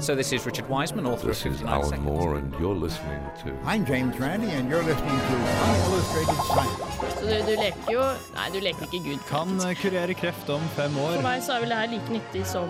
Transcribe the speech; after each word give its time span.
So 0.00 0.14
this 0.14 0.30
is 0.32 0.44
Richard 0.44 0.68
Wiseman, 0.68 1.06
author 1.06 1.28
This 1.28 1.46
of 1.46 1.54
is 1.54 1.62
Alan 1.62 1.88
Seconds. 1.88 2.04
Moore, 2.04 2.36
and 2.36 2.52
you're 2.60 2.74
listening 2.74 3.22
to 3.42 3.56
I'm 3.64 3.86
James 3.86 4.18
Randi, 4.20 4.48
and 4.50 4.68
you're 4.68 4.82
listening 4.82 5.18
to 5.18 5.34
Unillustrated 5.64 6.36
Science. 6.44 6.80
Så 7.14 7.24
du, 7.24 7.42
du 7.46 7.56
leker 7.56 7.92
jo 7.92 8.02
Nei, 8.34 8.50
du 8.52 8.58
leker 8.60 8.84
ikke 8.84 9.00
Gud. 9.06 9.22
Kan 9.30 9.56
eh, 9.64 9.72
kurere 9.80 10.14
kreft 10.14 10.50
om 10.52 10.60
fem 10.76 10.98
år. 10.98 11.14
For 11.16 11.22
meg 11.24 11.40
så 11.46 11.56
er 11.56 11.64
vel 11.64 11.72
det 11.72 11.78
her 11.78 11.90
like 11.94 12.12
nyttig 12.18 12.44
som 12.46 12.68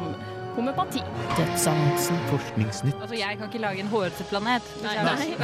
homøopati. 0.55 1.03
Dødsannonsen. 1.41 2.23
Forskningsnytt. 2.31 3.01
Altså, 3.01 3.19
jeg 3.19 3.39
kan 3.39 3.51
ikke 3.51 3.65
lage 3.67 3.83
en 3.83 3.91
hårete 3.91 4.25
planet. 4.31 4.71
Nei, 4.87 4.95
nei. 5.03 5.35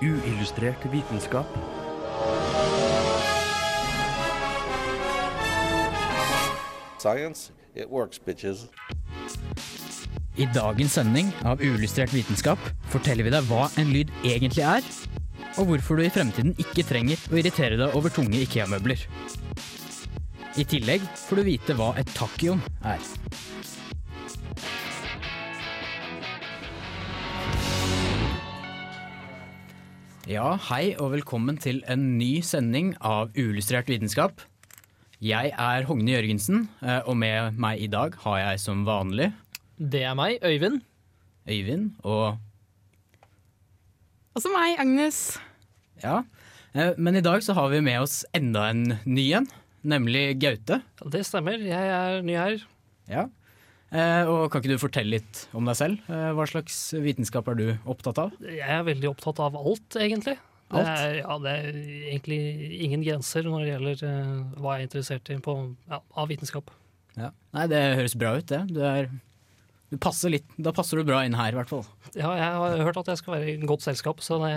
Uillustrert 0.10 0.84
vitenskap. 0.92 1.48
Science, 6.98 7.52
works. 7.88 8.20
I 10.36 10.46
dagens 10.54 10.92
sending 10.94 11.32
av 11.44 11.60
Uillustrert 11.60 12.12
vitenskap 12.14 12.58
forteller 12.92 13.26
vi 13.26 13.32
deg 13.34 13.46
hva 13.50 13.68
en 13.80 13.92
lyd 13.92 14.12
egentlig 14.24 14.64
er, 14.64 14.84
og 15.58 15.72
hvorfor 15.72 15.98
du 15.98 16.06
i 16.06 16.12
fremtiden 16.12 16.54
ikke 16.62 16.86
trenger 16.86 17.20
å 17.30 17.40
irritere 17.40 17.78
deg 17.80 17.96
over 17.98 18.12
tunge 18.14 18.38
IKEA-møbler. 18.46 19.02
I 20.58 20.66
tillegg 20.66 21.04
får 21.26 21.40
du 21.40 21.46
vite 21.46 21.76
hva 21.78 21.92
et 22.00 22.10
tachyon 22.16 22.62
er. 22.82 23.02
Ja, 30.30 30.54
hei 30.68 30.92
og 31.02 31.10
velkommen 31.16 31.56
til 31.58 31.80
en 31.90 32.12
ny 32.18 32.38
sending 32.46 32.92
av 33.02 33.32
Uillustrert 33.34 33.90
vitenskap. 33.90 34.44
Jeg 35.20 35.50
er 35.52 35.84
Hogne 35.84 36.14
Jørgensen, 36.14 36.62
eh, 36.80 37.02
og 37.04 37.16
med 37.20 37.58
meg 37.60 37.82
i 37.84 37.88
dag 37.92 38.14
har 38.22 38.38
jeg 38.40 38.60
som 38.62 38.86
vanlig 38.86 39.30
Det 39.76 40.00
er 40.08 40.14
meg, 40.16 40.38
Øyvind. 40.44 40.80
Øyvind 41.48 41.90
og 42.08 42.38
Også 44.38 44.52
meg, 44.54 44.78
Agnes. 44.80 45.18
Ja, 46.02 46.22
eh, 46.72 46.94
men 46.96 47.18
i 47.18 47.24
dag 47.24 47.42
så 47.44 47.52
har 47.58 47.68
vi 47.72 47.82
med 47.84 48.00
oss 48.00 48.22
enda 48.32 48.68
en 48.70 48.96
ny 49.04 49.26
en, 49.36 49.48
nemlig 49.84 50.38
Gaute. 50.40 50.80
Ja, 51.02 51.10
det 51.12 51.26
stemmer, 51.28 51.58
jeg 51.60 51.92
er 51.96 52.22
ny 52.24 52.36
her. 52.38 52.64
Ja. 53.10 53.26
Eh, 53.92 54.24
Og 54.24 54.48
kan 54.52 54.62
ikke 54.62 54.72
du 54.72 54.80
fortelle 54.80 55.18
litt 55.18 55.48
om 55.52 55.66
deg 55.68 55.76
selv? 55.76 55.98
Hva 56.08 56.46
slags 56.48 56.78
vitenskap 56.94 57.48
er 57.50 57.58
du 57.58 57.66
opptatt 57.90 58.22
av? 58.22 58.32
Jeg 58.40 58.62
er 58.70 58.86
veldig 58.86 59.10
opptatt 59.10 59.40
av 59.42 59.58
alt, 59.58 59.98
egentlig. 60.00 60.38
Det 60.70 60.82
er, 60.86 61.14
ja, 61.24 61.38
det 61.42 61.50
er 61.50 61.78
egentlig 62.12 62.38
ingen 62.86 63.02
grenser 63.02 63.42
når 63.46 63.64
det 63.64 63.70
gjelder 63.72 64.04
eh, 64.06 64.60
hva 64.62 64.76
jeg 64.76 64.84
er 64.84 64.86
interessert 64.86 65.32
i 65.34 65.38
på, 65.42 65.56
ja, 65.90 65.98
av 66.14 66.30
vitenskap. 66.30 66.70
Ja. 67.18 67.32
Nei, 67.56 67.66
det 67.72 67.80
høres 67.98 68.14
bra 68.18 68.36
ut, 68.38 68.46
det. 68.52 68.62
Du 68.70 68.80
er 68.86 69.10
du 69.90 69.96
passer 69.98 70.30
litt, 70.30 70.46
da 70.54 70.70
passer 70.70 71.00
du 71.00 71.06
bra 71.08 71.24
inn 71.26 71.34
her, 71.34 71.50
i 71.50 71.58
hvert 71.58 71.70
fall. 71.72 71.82
Ja, 72.14 72.30
jeg 72.38 72.58
har 72.62 72.82
hørt 72.86 73.00
at 73.00 73.08
jeg 73.10 73.18
skal 73.18 73.34
være 73.34 73.48
i 73.50 73.56
godt 73.66 73.82
selskap, 73.82 74.22
så 74.22 74.38
det, 74.44 74.52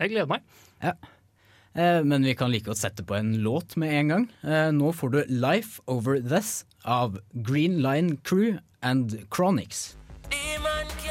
jeg 0.00 0.10
gleder 0.10 0.32
meg. 0.32 0.42
Eh, 0.82 2.02
Men 2.02 2.26
vi 2.26 2.34
kan 2.34 2.50
like 2.50 2.66
godt 2.66 2.82
sette 2.82 3.06
på 3.06 3.14
en 3.14 3.36
låt 3.46 3.76
med 3.78 3.94
en 3.94 4.10
gang. 4.10 4.26
Eh, 4.42 4.70
Nå 4.74 4.90
får 4.90 5.10
du 5.14 5.20
'Life 5.30 5.80
Over 5.86 6.18
This' 6.18 6.64
av 6.84 7.20
Green 7.34 7.78
Line 7.82 8.18
Crew 8.24 8.58
and 8.82 9.22
Chronics.– 9.30 9.96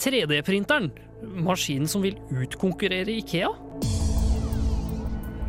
3D-printeren, 0.00 0.90
maskinen 1.44 1.88
som 1.88 2.00
vil 2.00 2.16
utkonkurrere 2.32 3.12
Ikea. 3.20 3.50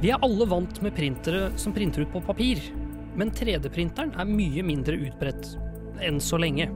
Vi 0.02 0.10
er 0.12 0.24
alle 0.26 0.48
vant 0.50 0.82
med 0.84 0.92
printere 0.98 1.54
som 1.62 1.72
printer 1.72 2.04
ut 2.04 2.12
på 2.12 2.24
papir, 2.26 2.60
men 3.16 3.32
3D-printeren 3.32 4.12
er 4.20 4.28
mye 4.28 4.66
mindre 4.68 4.98
utbredt 5.08 5.54
enn 6.04 6.20
så 6.20 6.40
lenge. 6.42 6.68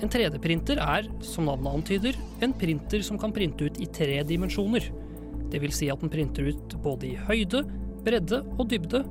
En 0.00 0.12
3D-printer 0.12 0.80
er, 0.80 1.10
som 1.24 1.50
navnet 1.50 1.82
antyder, 1.82 2.16
en 2.40 2.54
printer 2.56 3.04
som 3.04 3.20
kan 3.20 3.34
printe 3.36 3.68
ut 3.68 3.80
i 3.82 3.88
tre 3.92 4.22
dimensjoner. 4.24 4.88
Det 5.52 5.60
vil 5.60 5.74
si 5.74 5.90
at 5.92 6.00
den 6.00 6.12
printer 6.12 6.48
ut 6.48 6.78
både 6.84 7.10
i 7.10 7.16
høyde, 7.28 7.60
bredde 8.06 8.40
og 8.56 8.70
dybde, 8.72 9.02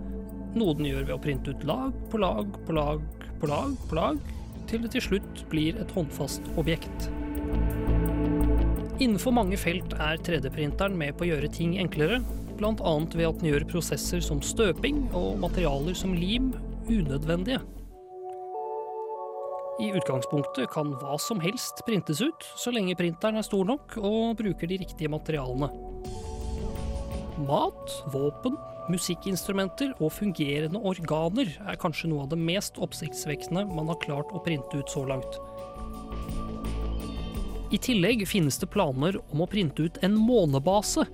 noe 0.58 0.74
den 0.80 0.90
gjør 0.90 1.06
ved 1.06 1.18
å 1.20 1.22
printe 1.22 1.54
ut 1.54 1.68
lag 1.70 1.94
på 2.10 2.22
lag 2.24 2.50
på 2.66 2.78
lag 2.78 3.06
på 3.42 3.52
lag 3.52 3.78
på 3.90 4.00
lag, 4.00 4.35
til 4.70 4.86
det 4.86 4.94
til 4.96 5.04
slutt 5.08 5.44
blir 5.52 5.78
et 5.82 5.94
håndfast 5.96 6.46
objekt. 6.60 7.10
Innenfor 8.96 9.34
mange 9.36 9.58
felt 9.60 9.92
er 10.00 10.20
3D-printeren 10.24 10.96
med 10.96 11.18
på 11.18 11.26
å 11.26 11.30
gjøre 11.34 11.52
ting 11.52 11.76
enklere, 11.82 12.22
bl.a. 12.56 12.94
ved 13.12 13.28
at 13.28 13.42
den 13.42 13.50
gjør 13.50 13.68
prosesser 13.68 14.22
som 14.24 14.40
støping 14.40 15.10
og 15.18 15.42
materialer 15.42 15.98
som 15.98 16.14
lim 16.16 16.54
unødvendige. 16.88 17.60
I 19.84 19.90
utgangspunktet 19.92 20.70
kan 20.72 20.94
hva 21.02 21.18
som 21.20 21.42
helst 21.44 21.82
printes 21.84 22.22
ut, 22.24 22.46
så 22.56 22.72
lenge 22.72 22.96
printeren 22.96 23.36
er 23.36 23.44
stor 23.44 23.68
nok 23.68 23.98
og 24.00 24.38
bruker 24.40 24.72
de 24.72 24.80
riktige 24.80 25.12
materialene. 25.12 25.68
Mat, 27.44 27.98
våpen, 28.14 28.56
musikkinstrumenter 28.92 29.94
og 29.98 30.14
fungerende 30.14 30.80
organer 30.86 31.50
er 31.66 31.80
kanskje 31.82 32.12
noe 32.12 32.26
av 32.26 32.32
det 32.34 32.40
mest 32.42 32.78
oppsiktsvekkende 32.82 33.66
man 33.72 33.90
har 33.92 34.00
klart 34.04 34.34
å 34.36 34.42
printe 34.46 34.80
ut 34.80 34.92
så 34.92 35.06
langt. 35.10 35.40
I 37.74 37.80
tillegg 37.82 38.24
finnes 38.30 38.60
det 38.62 38.70
planer 38.72 39.18
om 39.34 39.42
å 39.42 39.50
printe 39.50 39.88
ut 39.88 39.98
en 40.06 40.16
månebase, 40.16 41.08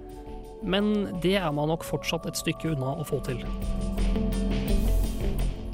men 0.62 1.08
det 1.24 1.38
er 1.40 1.52
man 1.56 1.72
nok 1.72 1.86
fortsatt 1.88 2.28
et 2.30 2.38
stykke 2.38 2.74
unna 2.76 2.98
å 3.00 3.08
få 3.08 3.22
til. 3.26 3.40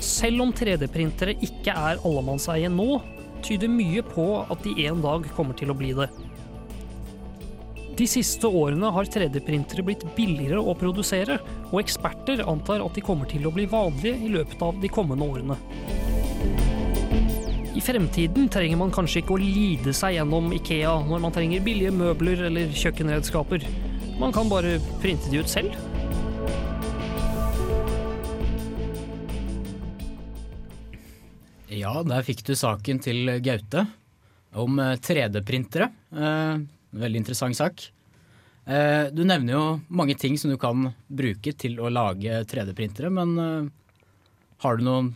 Selv 0.04 0.46
om 0.46 0.54
3D-printere 0.56 1.36
ikke 1.44 1.74
er 1.74 2.00
allemannseie 2.06 2.70
nå, 2.72 3.02
tyder 3.44 3.70
mye 3.72 4.06
på 4.06 4.28
at 4.46 4.64
de 4.66 4.88
en 4.88 5.02
dag 5.04 5.26
kommer 5.36 5.58
til 5.58 5.74
å 5.74 5.78
bli 5.78 5.92
det. 5.98 6.08
De 7.98 8.06
siste 8.06 8.46
årene 8.46 8.92
har 8.94 9.08
3D-printere 9.10 9.82
blitt 9.82 10.04
billigere 10.14 10.62
å 10.62 10.76
produsere, 10.78 11.40
og 11.72 11.80
eksperter 11.82 12.44
antar 12.46 12.84
at 12.86 12.94
de 12.94 13.02
kommer 13.02 13.26
til 13.26 13.48
å 13.50 13.52
bli 13.56 13.66
vanlige 13.72 14.20
i 14.22 14.30
løpet 14.36 14.62
av 14.62 14.78
de 14.84 14.92
kommende 14.94 15.26
årene. 15.26 15.58
I 17.74 17.82
fremtiden 17.82 18.46
trenger 18.54 18.78
man 18.78 18.94
kanskje 18.94 19.24
ikke 19.24 19.34
å 19.34 19.42
lide 19.42 19.96
seg 19.98 20.20
gjennom 20.20 20.54
Ikea 20.54 20.94
når 21.10 21.26
man 21.26 21.34
trenger 21.34 21.66
billige 21.66 21.94
møbler 21.94 22.46
eller 22.52 22.70
kjøkkenredskaper. 22.78 23.66
Man 24.22 24.34
kan 24.34 24.50
bare 24.50 24.78
printe 25.02 25.34
de 25.34 25.42
ut 25.42 25.50
selv. 25.50 25.74
Ja, 31.74 31.98
der 32.06 32.26
fikk 32.26 32.46
du 32.46 32.54
saken 32.58 33.02
til 33.02 33.38
Gaute 33.42 33.88
om 34.58 34.78
eh, 34.82 34.98
3D-printere. 35.02 35.90
Veldig 36.96 37.20
interessant 37.24 37.58
sak. 37.58 37.90
Eh, 38.68 39.08
du 39.16 39.24
nevner 39.24 39.54
jo 39.54 39.64
mange 39.88 40.16
ting 40.20 40.38
som 40.40 40.52
du 40.52 40.58
kan 40.60 40.90
bruke 41.08 41.54
til 41.56 41.80
å 41.80 41.92
lage 41.92 42.42
3D-printere, 42.52 43.12
men 43.14 43.34
eh, 43.40 43.70
har 44.64 44.78
du 44.78 44.84
noen 44.84 45.14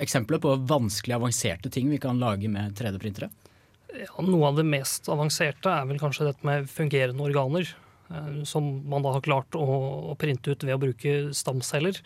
eksempler 0.00 0.40
på 0.42 0.56
vanskelig 0.66 1.16
avanserte 1.18 1.70
ting 1.72 1.90
vi 1.92 2.00
kan 2.02 2.20
lage 2.20 2.48
med 2.48 2.72
3D-printere? 2.78 3.28
Ja, 3.94 4.24
noe 4.26 4.48
av 4.48 4.56
det 4.58 4.66
mest 4.66 5.06
avanserte 5.12 5.70
er 5.70 5.84
vel 5.86 6.00
kanskje 6.00 6.30
dette 6.30 6.48
med 6.48 6.70
fungerende 6.72 7.28
organer. 7.28 7.68
eh, 8.10 8.42
Som 8.48 8.88
man 8.88 9.04
da 9.04 9.12
har 9.12 9.24
klart 9.24 9.52
å, 9.54 10.16
printe 10.18 10.50
ut 10.50 10.64
ved 10.64 10.74
å 10.74 10.82
bruke 10.88 11.34
stamceller 11.34 12.00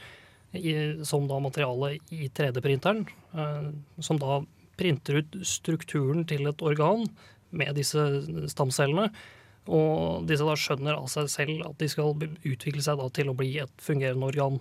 som 1.04 1.26
da 1.28 1.38
materiale 1.38 1.98
i 2.10 2.28
3D-printeren. 2.28 3.06
eh, 3.34 3.70
Som 4.00 4.18
da 4.18 4.42
printer 4.78 5.22
ut 5.22 5.40
strukturen 5.46 6.26
til 6.26 6.46
et 6.46 6.62
organ 6.62 7.06
med 7.50 7.76
disse 7.78 8.04
stamcellene. 8.52 9.08
Og 9.68 10.24
disse 10.28 10.46
da 10.48 10.56
skjønner 10.56 10.96
av 10.96 11.08
seg 11.12 11.28
selv 11.32 11.64
at 11.66 11.78
de 11.80 11.88
skal 11.92 12.16
utvikle 12.16 12.84
seg 12.84 13.00
da 13.00 13.08
til 13.12 13.30
å 13.30 13.36
bli 13.36 13.52
et 13.60 13.84
fungerende 13.84 14.30
organ. 14.30 14.60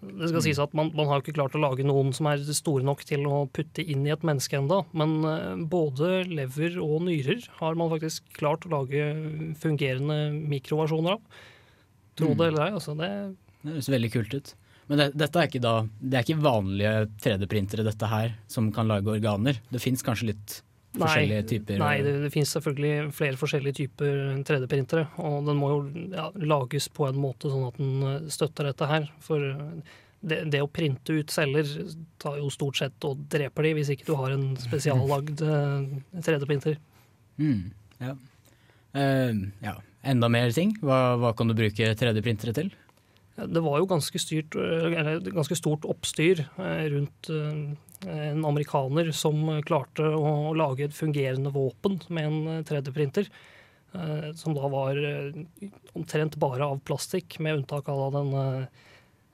Det 0.00 0.30
skal 0.30 0.44
sies 0.46 0.60
at 0.62 0.72
man, 0.76 0.88
man 0.96 1.10
har 1.10 1.20
ikke 1.20 1.34
klart 1.36 1.56
å 1.56 1.60
lage 1.60 1.84
noen 1.84 2.14
som 2.16 2.30
er 2.30 2.40
store 2.56 2.84
nok 2.86 3.02
til 3.04 3.26
å 3.28 3.42
putte 3.52 3.84
inn 3.84 4.06
i 4.06 4.12
et 4.14 4.22
menneske 4.24 4.56
enda, 4.56 4.78
men 4.96 5.18
eh, 5.28 5.60
både 5.68 6.22
lever 6.30 6.78
og 6.80 7.02
nyrer 7.04 7.44
har 7.58 7.76
man 7.76 7.92
faktisk 7.92 8.30
klart 8.38 8.64
å 8.64 8.72
lage 8.72 9.10
fungerende 9.60 10.30
mikroversjoner 10.38 11.18
av. 11.18 11.44
Tro 12.16 12.32
det 12.32 12.48
eller 12.48 12.64
ei, 12.64 12.72
altså. 12.78 12.96
Det, 12.96 13.10
Det 13.60 13.74
høres 13.74 13.92
veldig 13.92 14.12
kult 14.16 14.38
ut. 14.38 14.54
Men 14.88 15.02
det, 15.02 15.10
dette 15.20 15.38
er 15.38 15.50
ikke, 15.52 15.62
da, 15.62 15.74
det 16.00 16.16
er 16.16 16.24
ikke 16.24 16.42
vanlige 16.48 16.94
3D-printere 17.22 17.84
dette 17.86 18.08
her, 18.10 18.32
som 18.50 18.72
kan 18.74 18.88
lage 18.90 19.12
organer. 19.12 19.60
Det 19.70 19.84
fins 19.84 20.02
kanskje 20.06 20.32
litt 20.32 20.56
forskjellige 20.96 21.46
typer 21.52 21.80
Nei, 21.80 21.94
det, 22.04 22.16
det 22.24 22.30
finnes 22.34 22.52
selvfølgelig 22.56 23.12
flere 23.14 23.38
forskjellige 23.38 23.78
typer 23.78 24.20
3D-printere. 24.48 25.06
Og 25.22 25.46
den 25.46 25.58
må 25.60 25.72
jo 25.72 26.06
ja, 26.14 26.28
lages 26.42 26.88
på 26.92 27.06
en 27.08 27.20
måte 27.20 27.50
sånn 27.52 27.68
at 27.68 27.80
den 27.80 28.06
eh, 28.08 28.30
støtter 28.32 28.70
dette 28.70 28.88
her. 28.90 29.06
For 29.24 29.44
eh, 29.52 29.92
det, 30.20 30.40
det 30.52 30.62
å 30.64 30.70
printe 30.70 31.16
ut 31.16 31.32
celler 31.32 31.68
tar 32.20 32.40
jo 32.40 32.50
stort 32.52 32.80
sett 32.80 33.08
og 33.08 33.22
dreper 33.32 33.68
de, 33.68 33.76
hvis 33.78 33.92
ikke 33.94 34.10
du 34.10 34.16
har 34.18 34.34
en 34.34 34.50
spesiallagd 34.60 35.44
eh, 35.46 36.18
3D-printer. 36.18 36.80
Mm, 37.40 37.70
ja. 38.02 38.16
Uh, 38.90 39.46
ja, 39.62 39.76
enda 40.02 40.28
mer 40.32 40.50
ting. 40.52 40.74
Hva, 40.82 41.14
hva 41.22 41.30
kan 41.38 41.48
du 41.48 41.54
bruke 41.56 41.94
3D-printere 41.94 42.56
til? 42.56 42.72
Det 43.40 43.62
var 43.64 43.78
jo 43.80 43.88
ganske, 43.88 44.20
styrt, 44.20 44.56
eller 44.58 45.22
ganske 45.32 45.56
stort 45.56 45.86
oppstyr 45.88 46.42
eh, 46.44 46.82
rundt 46.92 47.30
eh, 47.32 47.60
en 48.06 48.44
amerikaner 48.48 49.10
som 49.12 49.42
klarte 49.66 50.06
å 50.16 50.54
lage 50.56 50.86
et 50.86 50.96
fungerende 50.96 51.52
våpen 51.52 51.98
med 52.08 52.26
en 52.26 52.64
3D-printer. 52.64 53.28
eh, 53.94 54.32
Som 54.34 54.54
da 54.54 54.68
var 54.68 54.96
eh, 54.96 55.32
omtrent 55.92 56.36
bare 56.36 56.64
av 56.64 56.80
plastikk, 56.80 57.38
med 57.40 57.60
unntak 57.60 57.88
av 57.88 58.12
den 58.12 58.32
eh, 58.32 58.64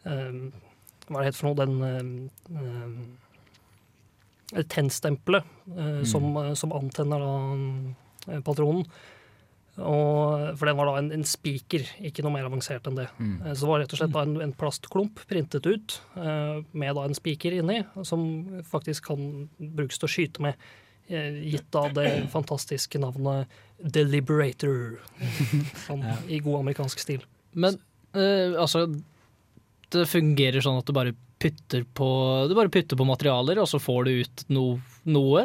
eh, 0.04 0.40
Hva 1.06 1.20
er 1.20 1.22
det 1.22 1.30
het 1.30 1.38
for 1.38 1.46
noe? 1.50 1.60
Den 1.62 1.76
eh, 1.86 2.96
eh, 4.56 4.64
tennstempelet 4.66 5.44
eh, 5.76 6.02
som, 6.04 6.56
som 6.56 6.72
antenner 6.72 7.22
da 7.22 7.34
eh, 8.32 8.40
patronen. 8.42 8.86
Og, 9.76 10.56
for 10.56 10.68
den 10.68 10.78
var 10.78 10.88
da 10.88 10.96
en, 11.02 11.10
en 11.18 11.26
spiker, 11.28 11.84
ikke 12.08 12.24
noe 12.24 12.32
mer 12.32 12.48
avansert 12.48 12.86
enn 12.88 12.96
det. 12.96 13.06
Mm. 13.20 13.34
Så 13.50 13.58
det 13.60 13.68
var 13.68 13.82
rett 13.82 13.92
og 13.92 14.00
slett 14.00 14.14
da 14.14 14.22
en, 14.24 14.36
en 14.46 14.54
plastklump 14.56 15.20
printet 15.28 15.68
ut 15.68 15.98
eh, 16.16 16.62
med 16.72 16.96
da 16.96 17.04
en 17.04 17.16
spiker 17.16 17.58
inni, 17.58 17.82
som 18.08 18.24
faktisk 18.70 19.10
kan 19.10 19.26
brukes 19.58 20.00
til 20.00 20.08
å 20.08 20.12
skyte 20.14 20.46
med, 20.46 20.62
eh, 21.10 21.42
gitt 21.52 21.68
da 21.76 21.84
det 21.98 22.08
fantastiske 22.32 23.00
navnet 23.02 23.52
Deliberator, 23.76 24.96
sånn, 25.86 26.06
i 26.32 26.40
god 26.40 26.62
amerikansk 26.62 27.02
stil. 27.04 27.26
Men 27.52 27.76
eh, 28.16 28.56
altså 28.56 28.86
Det 29.92 30.02
fungerer 30.08 30.64
sånn 30.64 30.80
at 30.80 30.88
du 30.88 30.92
bare 30.96 31.14
putter 31.40 31.84
på 31.96 32.08
Du 32.48 32.54
bare 32.56 32.72
putter 32.72 32.96
på 32.96 33.06
materialer, 33.08 33.60
og 33.60 33.68
så 33.68 33.80
får 33.80 34.08
du 34.08 34.22
ut 34.22 34.46
no, 34.48 34.64
noe? 35.04 35.44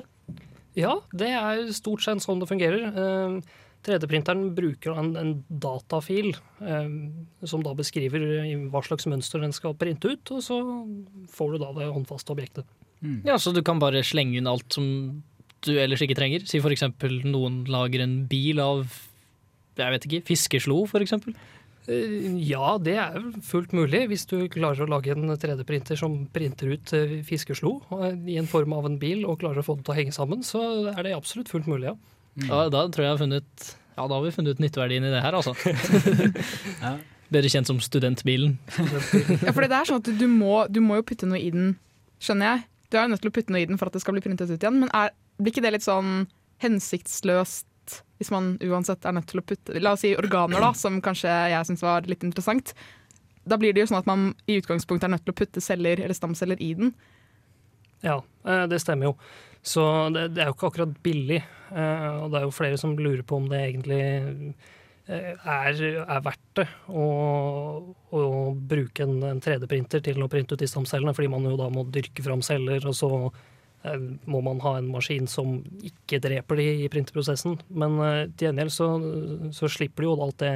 Ja, 0.79 0.95
det 1.11 1.33
er 1.35 1.65
stort 1.75 2.03
sett 2.05 2.23
sånn 2.23 2.39
det 2.39 2.47
fungerer. 2.47 2.87
Eh, 2.95 3.59
3D-printeren 3.85 4.51
bruker 4.57 4.97
en, 4.99 5.11
en 5.17 5.33
datafil 5.49 6.31
eh, 6.61 6.93
som 7.47 7.63
da 7.65 7.73
beskriver 7.77 8.23
hva 8.71 8.83
slags 8.85 9.07
mønster 9.09 9.41
den 9.43 9.55
skal 9.55 9.77
printe 9.79 10.13
ut, 10.13 10.33
og 10.35 10.43
så 10.45 10.59
får 11.33 11.55
du 11.55 11.61
da 11.63 11.71
det 11.79 11.89
håndfaste 11.91 12.35
objektet. 12.35 12.67
Ja, 13.25 13.39
Så 13.41 13.49
du 13.53 13.63
kan 13.65 13.79
bare 13.81 14.03
slenge 14.05 14.37
inn 14.37 14.49
alt 14.49 14.77
som 14.77 15.23
du 15.65 15.71
ellers 15.77 16.01
ikke 16.05 16.17
trenger? 16.17 16.45
Si 16.49 16.61
for 16.61 16.73
eksempel 16.73 17.23
noen 17.25 17.63
lager 17.69 18.03
en 18.03 18.21
bil 18.29 18.61
av 18.61 18.85
jeg 19.79 19.93
vet 19.95 20.05
ikke, 20.05 20.25
fiskeslo, 20.27 20.83
for 20.89 21.01
eksempel? 21.01 21.33
Eh, 21.87 22.37
Ja, 22.45 22.77
det 22.77 22.97
er 23.01 23.17
fullt 23.45 23.73
mulig. 23.73 24.03
Hvis 24.11 24.27
du 24.29 24.47
klarer 24.51 24.83
å 24.83 24.89
lage 24.89 25.13
en 25.15 25.31
3D-printer 25.31 25.97
som 25.97 26.25
printer 26.33 26.75
ut 26.75 26.93
eh, 26.93 27.21
fiskeslo 27.25 27.79
eh, 27.97 28.17
i 28.35 28.37
en 28.37 28.49
form 28.51 28.75
av 28.77 28.85
en 28.89 28.99
bil, 29.01 29.25
og 29.25 29.39
klarer 29.41 29.63
å 29.63 29.65
få 29.65 29.77
det 29.79 29.87
til 29.87 29.95
å 29.95 29.99
henge 30.01 30.15
sammen, 30.15 30.43
så 30.45 30.61
er 30.93 31.01
det 31.07 31.15
absolutt 31.17 31.49
fullt 31.49 31.69
mulig, 31.71 31.89
ja. 31.89 31.95
Da, 32.39 32.65
da 32.71 32.85
tror 32.87 33.03
jeg 33.03 33.11
har 33.11 33.19
funnet 33.19 33.65
Ja, 33.97 34.05
da 34.07 34.15
har 34.15 34.21
vi 34.23 34.31
funnet 34.31 34.55
ut 34.55 34.61
nytteverdien 34.63 35.03
i 35.03 35.11
det 35.11 35.21
her, 35.23 35.35
altså. 35.35 35.55
Bedre 37.31 37.51
kjent 37.51 37.69
som 37.69 37.79
studentbilen. 37.83 38.57
Ja, 39.45 39.53
for 39.53 39.63
det 39.63 39.75
er 39.75 39.87
sånn 39.87 40.01
at 40.01 40.09
du 40.19 40.27
må, 40.27 40.65
du 40.67 40.81
må 40.83 40.99
jo 40.99 41.05
putte 41.07 41.29
noe 41.29 41.39
i 41.39 41.51
den, 41.53 41.73
skjønner 42.23 42.49
jeg. 42.49 42.63
Du 42.91 42.97
er 42.97 43.05
jo 43.05 43.13
nødt 43.13 43.23
til 43.23 43.31
å 43.31 43.35
putte 43.35 43.55
noe 43.55 43.61
i 43.63 43.67
den 43.69 43.79
for 43.79 43.87
at 43.87 43.95
det 43.95 44.01
skal 44.03 44.17
bli 44.17 44.23
printet 44.25 44.51
ut 44.51 44.57
igjen, 44.57 44.81
men 44.83 44.91
er, 44.95 45.13
blir 45.39 45.53
ikke 45.53 45.63
det 45.63 45.75
litt 45.77 45.87
sånn 45.87 46.25
hensiktsløst 46.63 47.67
hvis 48.21 48.31
man 48.33 48.53
uansett 48.61 49.05
er 49.07 49.15
nødt 49.17 49.31
til 49.31 49.41
å 49.41 49.45
putte 49.47 49.79
La 49.81 49.95
oss 49.95 50.03
si 50.03 50.11
organer, 50.13 50.61
da, 50.61 50.73
som 50.77 50.99
kanskje 51.03 51.31
jeg 51.51 51.67
syns 51.71 51.81
var 51.81 52.05
litt 52.09 52.21
interessant. 52.27 52.75
Da 53.49 53.57
blir 53.57 53.73
det 53.73 53.81
jo 53.81 53.89
sånn 53.89 54.01
at 54.03 54.09
man 54.09 54.27
i 54.45 54.59
utgangspunktet 54.61 55.07
er 55.07 55.15
nødt 55.15 55.25
til 55.25 55.33
å 55.33 55.39
putte 55.39 55.63
celler 55.63 56.03
eller 56.03 56.17
stamceller 56.17 56.61
i 56.61 56.73
den. 56.77 56.91
Ja, 58.05 58.17
eh, 58.47 58.65
det 58.71 58.79
stemmer 58.81 59.11
jo. 59.11 59.15
Så 59.61 59.83
det, 60.13 60.31
det 60.35 60.43
er 60.43 60.49
jo 60.49 60.55
ikke 60.55 60.69
akkurat 60.71 60.93
billig. 61.05 61.41
eh, 61.71 62.07
Og 62.23 62.31
det 62.33 62.39
er 62.39 62.45
jo 62.47 62.55
flere 62.55 62.79
som 62.81 62.95
lurer 62.97 63.21
på 63.27 63.37
om 63.37 63.47
det 63.51 63.59
egentlig 63.67 64.01
eh, 65.07 65.33
er, 65.45 65.81
er 66.01 66.23
verdt 66.25 66.43
det 66.57 66.67
å, 66.89 67.05
å 68.11 68.21
bruke 68.55 69.05
en, 69.05 69.19
en 69.29 69.41
3D-printer 69.43 70.01
til 70.05 70.21
å 70.23 70.29
printe 70.31 70.57
ut 70.57 70.61
de 70.61 70.69
stamcellene, 70.69 71.13
fordi 71.17 71.29
man 71.31 71.45
jo 71.49 71.57
da 71.59 71.69
må 71.73 71.85
dyrke 71.93 72.25
fram 72.25 72.41
celler, 72.45 72.83
og 72.89 72.97
så 72.97 73.11
må 74.29 74.43
man 74.45 74.59
ha 74.61 74.75
en 74.77 74.91
maskin 74.93 75.25
som 75.25 75.55
ikke 75.81 76.19
dreper 76.21 76.59
de 76.59 76.65
i 76.83 76.89
printerprosessen. 76.93 77.55
Men 77.73 77.95
til 78.37 78.51
gjengjeld 78.51 78.73
så, 78.75 78.89
så 79.57 79.69
slipper 79.73 80.05
du 80.05 80.11
jo 80.11 80.17
alt 80.21 80.37
det 80.43 80.51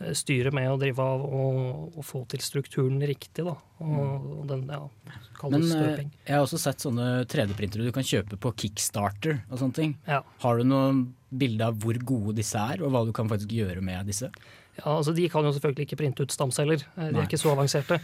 eh, 0.00 0.12
styret 0.16 0.54
med 0.56 0.68
å 0.70 0.78
drive 0.80 1.02
av 1.02 1.24
og, 1.26 1.96
og 1.96 2.06
få 2.06 2.24
til 2.30 2.42
strukturen 2.44 3.00
riktig, 3.02 3.44
da. 3.46 3.56
Og, 3.84 4.28
og 4.40 4.44
den, 4.50 4.64
ja, 4.72 4.82
Men 5.06 5.30
kalles 5.38 5.66
eh, 5.68 5.72
støping. 5.72 6.12
jeg 6.24 6.36
har 6.36 6.44
også 6.46 6.60
sett 6.60 6.84
sånne 6.86 7.08
3D-printere 7.30 7.86
du 7.86 7.94
kan 7.94 8.06
kjøpe 8.06 8.38
på 8.40 8.54
Kickstarter 8.64 9.42
og 9.50 9.58
sånne 9.60 9.80
ting. 9.80 9.96
Ja. 10.08 10.22
Har 10.44 10.60
du 10.60 10.68
noe 10.68 10.92
bilde 11.36 11.66
av 11.68 11.80
hvor 11.82 11.98
gode 12.06 12.36
disse 12.38 12.60
er, 12.60 12.84
og 12.84 12.94
hva 12.94 13.04
du 13.06 13.12
kan 13.16 13.28
faktisk 13.30 13.52
gjøre 13.56 13.84
med 13.84 14.08
disse? 14.08 14.30
Ja, 14.76 14.96
altså 14.98 15.12
De 15.16 15.26
kan 15.32 15.44
jo 15.44 15.52
selvfølgelig 15.56 15.88
ikke 15.88 16.00
printe 16.04 16.24
ut 16.24 16.32
stamceller, 16.34 16.82
Eh, 16.96 17.08
de 17.08 17.12
Nei. 17.12 17.22
er 17.22 17.28
ikke 17.30 17.40
så 17.40 17.54
avanserte. 17.56 18.00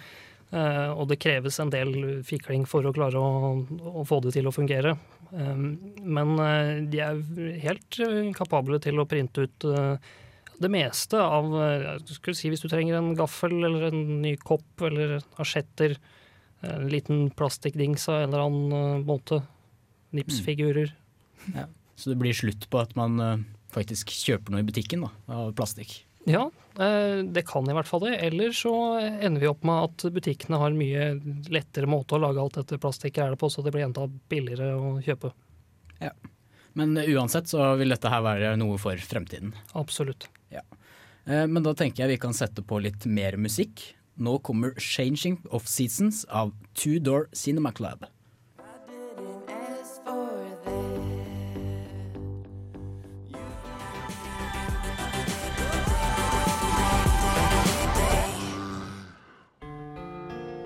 Uh, 0.53 0.93
og 1.01 1.07
det 1.09 1.17
kreves 1.17 1.57
en 1.63 1.71
del 1.73 1.95
fikling 2.29 2.67
for 2.69 2.85
å 2.85 2.93
klare 2.93 3.17
å, 3.17 3.55
å 3.89 4.03
få 4.05 4.19
det 4.21 4.35
til 4.35 4.51
å 4.51 4.53
fungere. 4.53 4.99
Um, 5.31 5.79
men 6.05 6.35
uh, 6.37 6.83
de 6.93 7.01
er 7.01 7.23
helt 7.63 7.97
kapable 8.37 8.77
til 8.85 9.01
å 9.01 9.07
printe 9.09 9.47
ut 9.47 9.65
eh, 9.65 10.11
det 10.63 10.71
meste 10.73 11.21
av 11.21 11.49
eh, 11.59 11.99
skulle 12.07 12.37
si 12.39 12.51
Hvis 12.53 12.65
du 12.65 12.69
trenger 12.71 12.99
en 12.99 13.13
gaffel 13.19 13.55
eller 13.61 13.89
en 13.91 14.21
ny 14.23 14.37
kopp 14.41 14.85
eller 14.89 15.19
asjetter, 15.43 15.97
en 16.63 16.87
liten 16.91 17.27
plastikkdings 17.35 18.07
av 18.09 18.21
en 18.23 18.31
eller 18.31 18.47
annen 18.47 18.79
eh, 18.79 19.05
måte, 19.07 19.43
Nipsfigurer. 20.13 20.91
Så 21.97 22.11
det 22.11 22.19
blir 22.21 22.37
slutt 22.37 22.67
på 22.71 22.81
at 22.83 22.93
man 22.99 23.21
eh, 23.21 23.45
faktisk 23.73 24.13
kjøper 24.13 24.53
noe 24.53 24.65
i 24.65 24.67
butikken 24.69 25.07
da, 25.07 25.13
av 25.33 25.55
plastikk. 25.57 26.03
Ja, 26.29 26.45
det 26.77 27.43
kan 27.49 27.67
i 27.67 27.75
hvert 27.75 27.89
fall 27.89 28.05
det. 28.05 28.13
Eller 28.23 28.53
så 28.55 28.71
ender 29.01 29.43
vi 29.43 29.49
opp 29.51 29.65
med 29.67 29.89
at 29.89 30.05
butikkene 30.15 30.61
har 30.61 30.77
mye 30.77 31.09
lettere 31.51 31.89
måte 31.91 32.15
å 32.15 32.21
lage 32.23 32.39
alt 32.39 32.61
dette 32.61 32.79
plastikket 32.79 33.25
er 33.25 33.35
det 33.35 33.41
på, 33.41 33.51
så 33.51 33.65
det 33.65 33.73
blir 33.75 33.89
enda 33.89 34.07
billigere 34.31 34.69
å 34.79 34.93
kjøpe. 35.03 35.33
Men 36.73 36.97
eh, 36.97 37.11
uansett 37.15 37.49
så 37.49 37.75
vil 37.81 37.93
dette 37.93 38.11
her 38.13 38.25
være 38.25 38.55
noe 38.61 38.79
for 38.81 38.97
fremtiden. 38.97 39.53
Absolutt. 39.79 40.29
Eh, 40.61 41.47
Men 41.47 41.63
da 41.63 41.75
tenker 41.75 42.05
jeg 42.05 42.17
vi 42.17 42.23
kan 42.27 42.35
sette 42.35 42.63
på 42.63 42.81
litt 42.83 43.07
mer 43.07 43.37
musikk. 43.37 43.95
Nå 44.19 44.39
kommer 44.43 44.75
'Changing 44.77 45.39
of 45.51 45.65
Seasons' 45.67 46.27
av 46.29 46.53
Two 46.75 46.99
Door 46.99 47.29
Cinema 47.33 47.73
Club. 47.73 48.05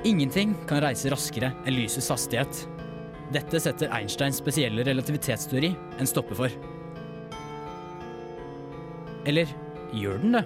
Ingenting 0.06 0.54
kan 0.68 0.80
reise 0.84 1.10
raskere 1.10 1.48
enn 1.66 1.74
lysets 1.74 2.08
hastighet. 2.10 2.68
Dette 3.34 3.58
setter 3.58 3.90
Einsteins 3.90 4.38
spesielle 4.38 4.84
relativitetsteori 4.86 5.72
en 5.98 6.06
stopper 6.06 6.38
for. 6.38 6.50
Eller 9.26 9.50
gjør 9.96 10.22
den 10.22 10.38
det? 10.38 10.44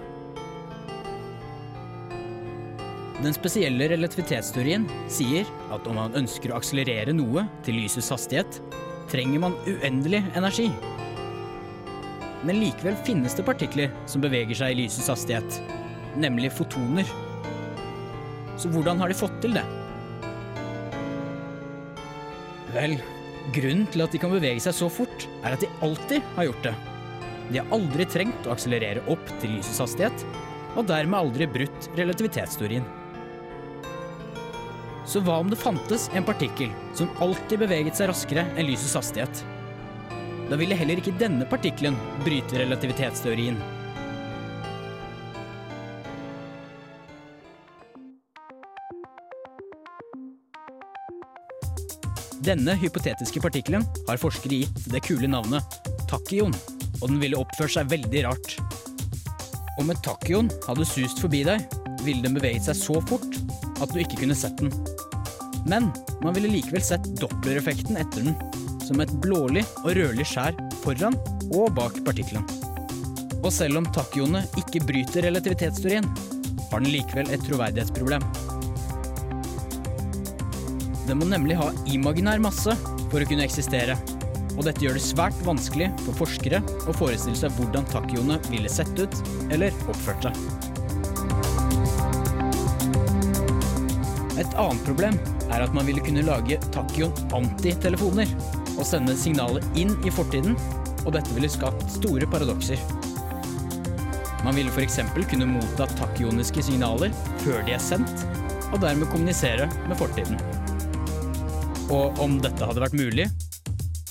Den 3.21 3.35
spesielle 3.37 3.85
relativitetsteorien 3.91 4.87
sier 5.11 5.49
at 5.73 5.85
om 5.85 5.99
man 5.99 6.15
ønsker 6.17 6.49
å 6.49 6.57
akselerere 6.57 7.13
noe 7.13 7.43
til 7.65 7.77
lysets 7.77 8.09
hastighet, 8.09 8.57
trenger 9.11 9.43
man 9.43 9.57
uendelig 9.69 10.23
energi. 10.39 10.71
Men 12.41 12.57
likevel 12.57 12.97
finnes 13.05 13.35
det 13.37 13.45
partikler 13.45 13.93
som 14.09 14.23
beveger 14.23 14.57
seg 14.57 14.73
i 14.73 14.79
lysets 14.81 15.11
hastighet, 15.11 15.59
nemlig 16.17 16.49
fotoner. 16.55 17.05
Så 18.57 18.71
hvordan 18.73 18.97
har 19.03 19.11
de 19.11 19.19
fått 19.21 19.37
til 19.43 19.53
det? 19.59 19.67
Vel, 22.73 22.97
grunnen 23.53 23.85
til 23.91 24.01
at 24.01 24.15
de 24.15 24.21
kan 24.23 24.33
bevege 24.33 24.63
seg 24.63 24.73
så 24.79 24.89
fort, 24.89 25.27
er 25.43 25.53
at 25.53 25.61
de 25.61 25.69
alltid 25.85 26.25
har 26.39 26.49
gjort 26.49 26.71
det. 26.71 26.75
De 27.51 27.59
har 27.59 27.73
aldri 27.75 28.05
trengt 28.07 28.47
å 28.47 28.53
akselerere 28.55 29.03
opp 29.11 29.31
til 29.41 29.57
lysets 29.57 29.81
hastighet, 29.83 30.25
og 30.79 30.87
dermed 30.87 31.19
aldri 31.19 31.47
brutt 31.51 31.89
relativitetsteorien. 31.99 32.85
Så 35.03 35.19
hva 35.25 35.41
om 35.43 35.49
det 35.51 35.59
fantes 35.59 36.07
en 36.15 36.23
partikkel 36.23 36.71
som 36.95 37.11
alltid 37.23 37.59
beveget 37.65 37.97
seg 37.99 38.07
raskere 38.11 38.45
enn 38.55 38.69
lysets 38.69 38.95
hastighet? 38.95 39.43
Da 40.47 40.59
ville 40.59 40.77
heller 40.77 40.99
ikke 41.01 41.15
denne 41.19 41.47
partikkelen 41.47 41.97
bryte 42.23 42.59
relativitetsteorien. 42.61 43.59
Denne 52.41 52.73
hypotetiske 52.79 53.43
partikkelen 53.43 53.83
har 54.07 54.19
forskere 54.19 54.63
gitt 54.63 54.87
det 54.89 55.03
kule 55.05 55.27
navnet 55.29 55.81
tachyon, 56.09 56.55
og 57.01 57.09
den 57.09 57.19
ville 57.21 57.39
oppført 57.39 57.75
seg 57.75 57.89
veldig 57.91 58.23
rart. 58.27 58.55
Om 59.81 59.91
et 59.93 60.01
tachyon 60.05 60.51
hadde 60.67 60.87
sust 60.87 61.21
forbi 61.23 61.43
deg, 61.47 61.63
ville 62.05 62.23
den 62.25 62.37
beveget 62.37 62.67
seg 62.69 62.77
så 62.77 63.01
fort 63.09 63.37
at 63.81 63.93
du 63.93 64.01
ikke 64.01 64.21
kunne 64.21 64.37
sett 64.37 64.57
den. 64.61 64.71
Men 65.69 65.89
man 66.21 66.35
ville 66.37 66.51
likevel 66.51 66.83
sett 66.85 67.07
dopplereffekten 67.21 67.99
etter 68.01 68.25
den, 68.25 68.37
som 68.85 69.01
et 69.01 69.13
blålig 69.23 69.63
og 69.83 69.93
rødlig 69.97 70.25
skjær 70.29 70.57
foran 70.83 71.17
og 71.51 71.73
bak 71.77 71.97
partikkelen. 72.05 72.45
Og 73.41 73.49
selv 73.53 73.79
om 73.79 73.89
tachyonet 73.93 74.53
ikke 74.59 74.83
bryter 74.85 75.25
relativitetsteorien, 75.25 76.05
har 76.71 76.83
den 76.83 76.93
likevel 76.93 77.29
et 77.33 77.43
troverdighetsproblem. 77.47 78.25
Den 81.07 81.19
må 81.19 81.27
nemlig 81.27 81.57
ha 81.59 81.71
imaginær 81.91 82.41
masse 82.43 82.75
for 83.11 83.19
å 83.19 83.27
kunne 83.27 83.43
eksistere. 83.47 83.97
Og 84.57 84.65
dette 84.67 84.83
gjør 84.83 84.97
det 84.97 85.03
svært 85.05 85.37
vanskelig 85.45 85.89
for 86.03 86.23
forskere 86.23 86.59
å 86.89 86.95
forestille 86.95 87.39
seg 87.39 87.53
hvordan 87.57 87.87
tachyonet 87.91 88.49
ville 88.51 88.71
sett 88.71 88.91
ut 88.99 89.21
eller 89.49 89.75
oppført 89.91 90.27
seg. 90.27 90.69
Et 94.41 94.57
annet 94.57 94.83
problem 94.87 95.17
er 95.51 95.61
at 95.61 95.73
man 95.75 95.85
ville 95.85 96.01
kunne 96.03 96.23
lage 96.25 96.57
tachyon-antitelefoner 96.73 98.31
og 98.77 98.85
sende 98.87 99.13
signalet 99.19 99.65
inn 99.77 99.93
i 100.07 100.13
fortiden, 100.13 100.55
og 101.05 101.13
dette 101.15 101.33
ville 101.35 101.49
skapt 101.51 101.85
store 101.93 102.27
paradokser. 102.29 102.81
Man 104.41 104.57
ville 104.57 104.73
f.eks. 104.73 104.97
kunne 105.29 105.49
motta 105.49 105.85
tachyoniske 105.99 106.63
signaler 106.65 107.13
før 107.43 107.61
de 107.67 107.75
er 107.75 107.83
sendt, 107.83 108.25
og 108.71 108.81
dermed 108.81 109.09
kommunisere 109.11 109.67
med 109.85 109.97
fortiden. 109.99 110.39
Og 111.93 112.17
om 112.23 112.39
dette 112.41 112.65
hadde 112.65 112.81
vært 112.81 112.97
mulig, 112.97 113.27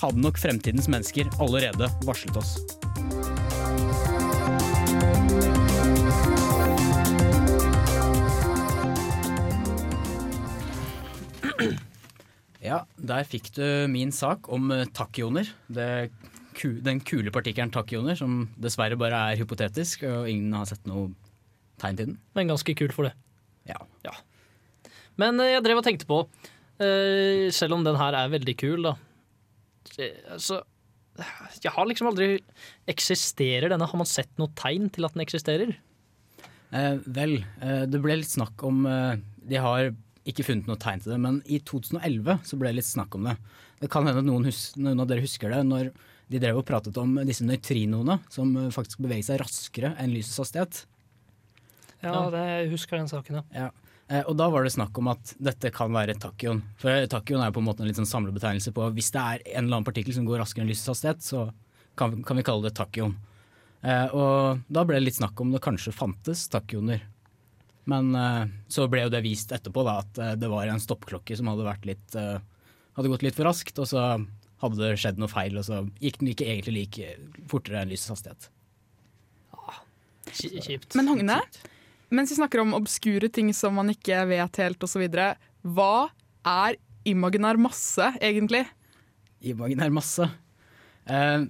hadde 0.01 0.23
nok 0.23 0.39
fremtidens 0.41 0.89
mennesker 0.89 1.29
allerede 1.43 1.91
varslet 2.09 2.37
oss. 2.41 2.57
Ja, 12.61 12.85
der 12.97 13.27
fikk 13.29 13.51
du 13.57 13.65
min 13.91 14.13
sak 14.13 14.49
om 14.53 14.71
eh. 14.73 14.87
Det 15.69 15.89
ku, 16.57 16.77
den 16.85 17.01
kule 17.01 17.33
partikkelen 17.33 17.73
tachyoner, 17.73 18.17
som 18.17 18.49
dessverre 18.61 18.99
bare 19.01 19.33
er 19.33 19.41
hypotetisk, 19.41 20.05
og 20.05 20.29
ingen 20.29 20.55
har 20.55 20.69
sett 20.69 20.85
noe 20.89 21.11
tegn 21.81 21.99
til 21.99 22.11
den. 22.13 22.19
Men 22.37 22.53
ganske 22.53 22.77
kul 22.77 22.93
for 22.95 23.09
det. 23.09 23.15
Ja. 23.69 23.81
Men 25.21 25.41
eh, 25.41 25.55
jeg 25.57 25.65
drev 25.65 25.81
og 25.81 25.87
tenkte 25.87 26.09
på, 26.09 26.25
eh, 26.81 27.49
selv 27.53 27.77
om 27.77 27.85
den 27.85 27.99
her 28.01 28.17
er 28.17 28.33
veldig 28.33 28.57
kul, 28.61 28.85
da 28.89 28.97
eh, 29.99 30.37
Så 30.39 30.61
jeg 31.61 31.73
har 31.75 31.87
liksom 31.91 32.09
aldri 32.11 32.29
Eksisterer 32.89 33.69
denne? 33.73 33.89
Har 33.91 33.99
man 34.01 34.09
sett 34.09 34.31
noe 34.41 34.53
tegn 34.57 34.89
til 34.95 35.05
at 35.09 35.17
den 35.17 35.25
eksisterer? 35.25 35.75
Eh, 36.71 36.97
vel, 37.07 37.41
eh, 37.61 37.85
det 37.91 38.01
ble 38.03 38.21
litt 38.21 38.31
snakk 38.31 38.63
om 38.67 38.85
eh, 38.87 39.17
De 39.51 39.59
har 39.61 39.91
ikke 40.31 40.45
funnet 40.47 40.69
noe 40.69 40.79
tegn 40.79 41.01
til 41.03 41.15
det, 41.15 41.19
men 41.19 41.41
i 41.51 41.59
2011 41.67 42.45
så 42.47 42.57
ble 42.61 42.71
det 42.71 42.77
litt 42.79 42.87
snakk 42.87 43.15
om 43.17 43.25
det. 43.27 43.33
Det 43.81 43.89
kan 43.91 44.07
hende 44.07 44.21
at 44.21 44.27
noen, 44.29 44.45
hus 44.47 44.77
noen 44.77 45.01
av 45.03 45.09
dere 45.11 45.25
husker 45.25 45.51
det, 45.51 45.63
når 45.67 45.89
de 46.31 46.39
drev 46.39 46.61
og 46.61 46.67
pratet 46.69 46.95
om 47.01 47.17
disse 47.27 47.43
nøytrinoene 47.49 48.19
som 48.31 48.53
eh, 48.61 48.69
faktisk 48.71 49.01
beveger 49.03 49.27
seg 49.33 49.41
raskere 49.43 49.95
enn 49.99 50.13
lysets 50.15 50.39
hastighet. 50.45 50.83
Ja, 52.05 52.13
Ja. 52.13 52.21
det, 52.33 52.45
jeg 52.53 52.71
husker 52.77 53.01
den 53.01 53.11
saken, 53.11 53.41
ja. 53.41 53.45
Ja. 53.67 53.71
Eh, 54.11 54.25
Og 54.27 54.35
da 54.37 54.49
var 54.51 54.65
det 54.67 54.73
snakk 54.75 54.97
om 54.99 55.09
at 55.13 55.35
dette 55.39 55.71
kan 55.75 55.93
være 55.95 56.17
tachyon. 56.19 56.63
For 56.83 57.07
tachyon 57.07 57.45
er 57.47 57.53
på 57.55 57.63
en 57.63 57.69
måte 57.69 57.85
en 57.85 57.89
litt 57.91 57.99
sånn 58.01 58.09
samlebetegnelse 58.11 58.73
på 58.75 58.89
hvis 58.97 59.13
det 59.15 59.21
er 59.23 59.45
en 59.55 59.65
eller 59.69 59.77
annen 59.81 59.87
partikkel 59.87 60.17
som 60.17 60.27
går 60.27 60.43
raskere 60.43 60.65
enn 60.67 60.71
lysets 60.73 60.91
hastighet, 60.91 61.23
så 61.23 61.45
kan, 61.97 62.19
kan 62.27 62.37
vi 62.41 62.43
kalle 62.47 62.67
det 62.67 62.75
tachyon. 62.79 63.15
Eh, 63.87 64.09
og 64.13 64.61
da 64.69 64.83
ble 64.85 64.99
det 64.99 65.07
litt 65.07 65.21
snakk 65.21 65.39
om 65.41 65.55
det 65.55 65.63
kanskje 65.65 65.95
fantes 65.95 66.43
tachyoner. 66.53 67.01
Men 67.91 68.11
eh, 68.19 68.45
så 68.69 68.85
ble 68.91 69.07
jo 69.07 69.13
det 69.15 69.23
vist 69.25 69.53
etterpå 69.57 69.87
da, 69.87 70.01
at 70.03 70.21
det 70.43 70.51
var 70.53 70.67
en 70.69 70.83
stoppklokke 70.83 71.37
som 71.39 71.49
hadde, 71.53 71.65
vært 71.71 71.87
litt, 71.89 72.15
eh, 72.19 72.37
hadde 72.99 73.09
gått 73.15 73.23
litt 73.25 73.39
for 73.39 73.49
raskt, 73.49 73.79
og 73.81 73.89
så 73.89 74.05
hadde 74.61 74.77
det 74.83 74.99
skjedd 75.01 75.17
noe 75.23 75.31
feil, 75.33 75.57
og 75.57 75.65
så 75.65 75.79
gikk 76.05 76.19
den 76.21 76.29
ikke 76.35 76.51
egentlig 76.51 76.75
like 76.77 77.15
fortere 77.49 77.81
enn 77.81 77.89
lysets 77.95 78.13
hastighet. 78.13 78.51
Ki- 80.31 80.61
Kjipt. 80.63 80.95
Men 80.99 81.09
Hogne, 81.09 81.39
mens 82.11 82.33
vi 82.33 82.39
snakker 82.39 82.63
om 82.63 82.77
obskure 82.79 83.31
ting 83.33 83.53
som 83.57 83.75
man 83.79 83.93
ikke 83.93 84.25
vet 84.31 84.63
helt 84.63 84.87
osv., 84.87 85.07
hva 85.61 85.95
er 86.47 86.79
imaginær 87.09 87.59
masse 87.61 88.13
egentlig? 88.21 88.67
imaginær 89.41 89.93
masse. 89.93 90.29
Eh, 91.09 91.45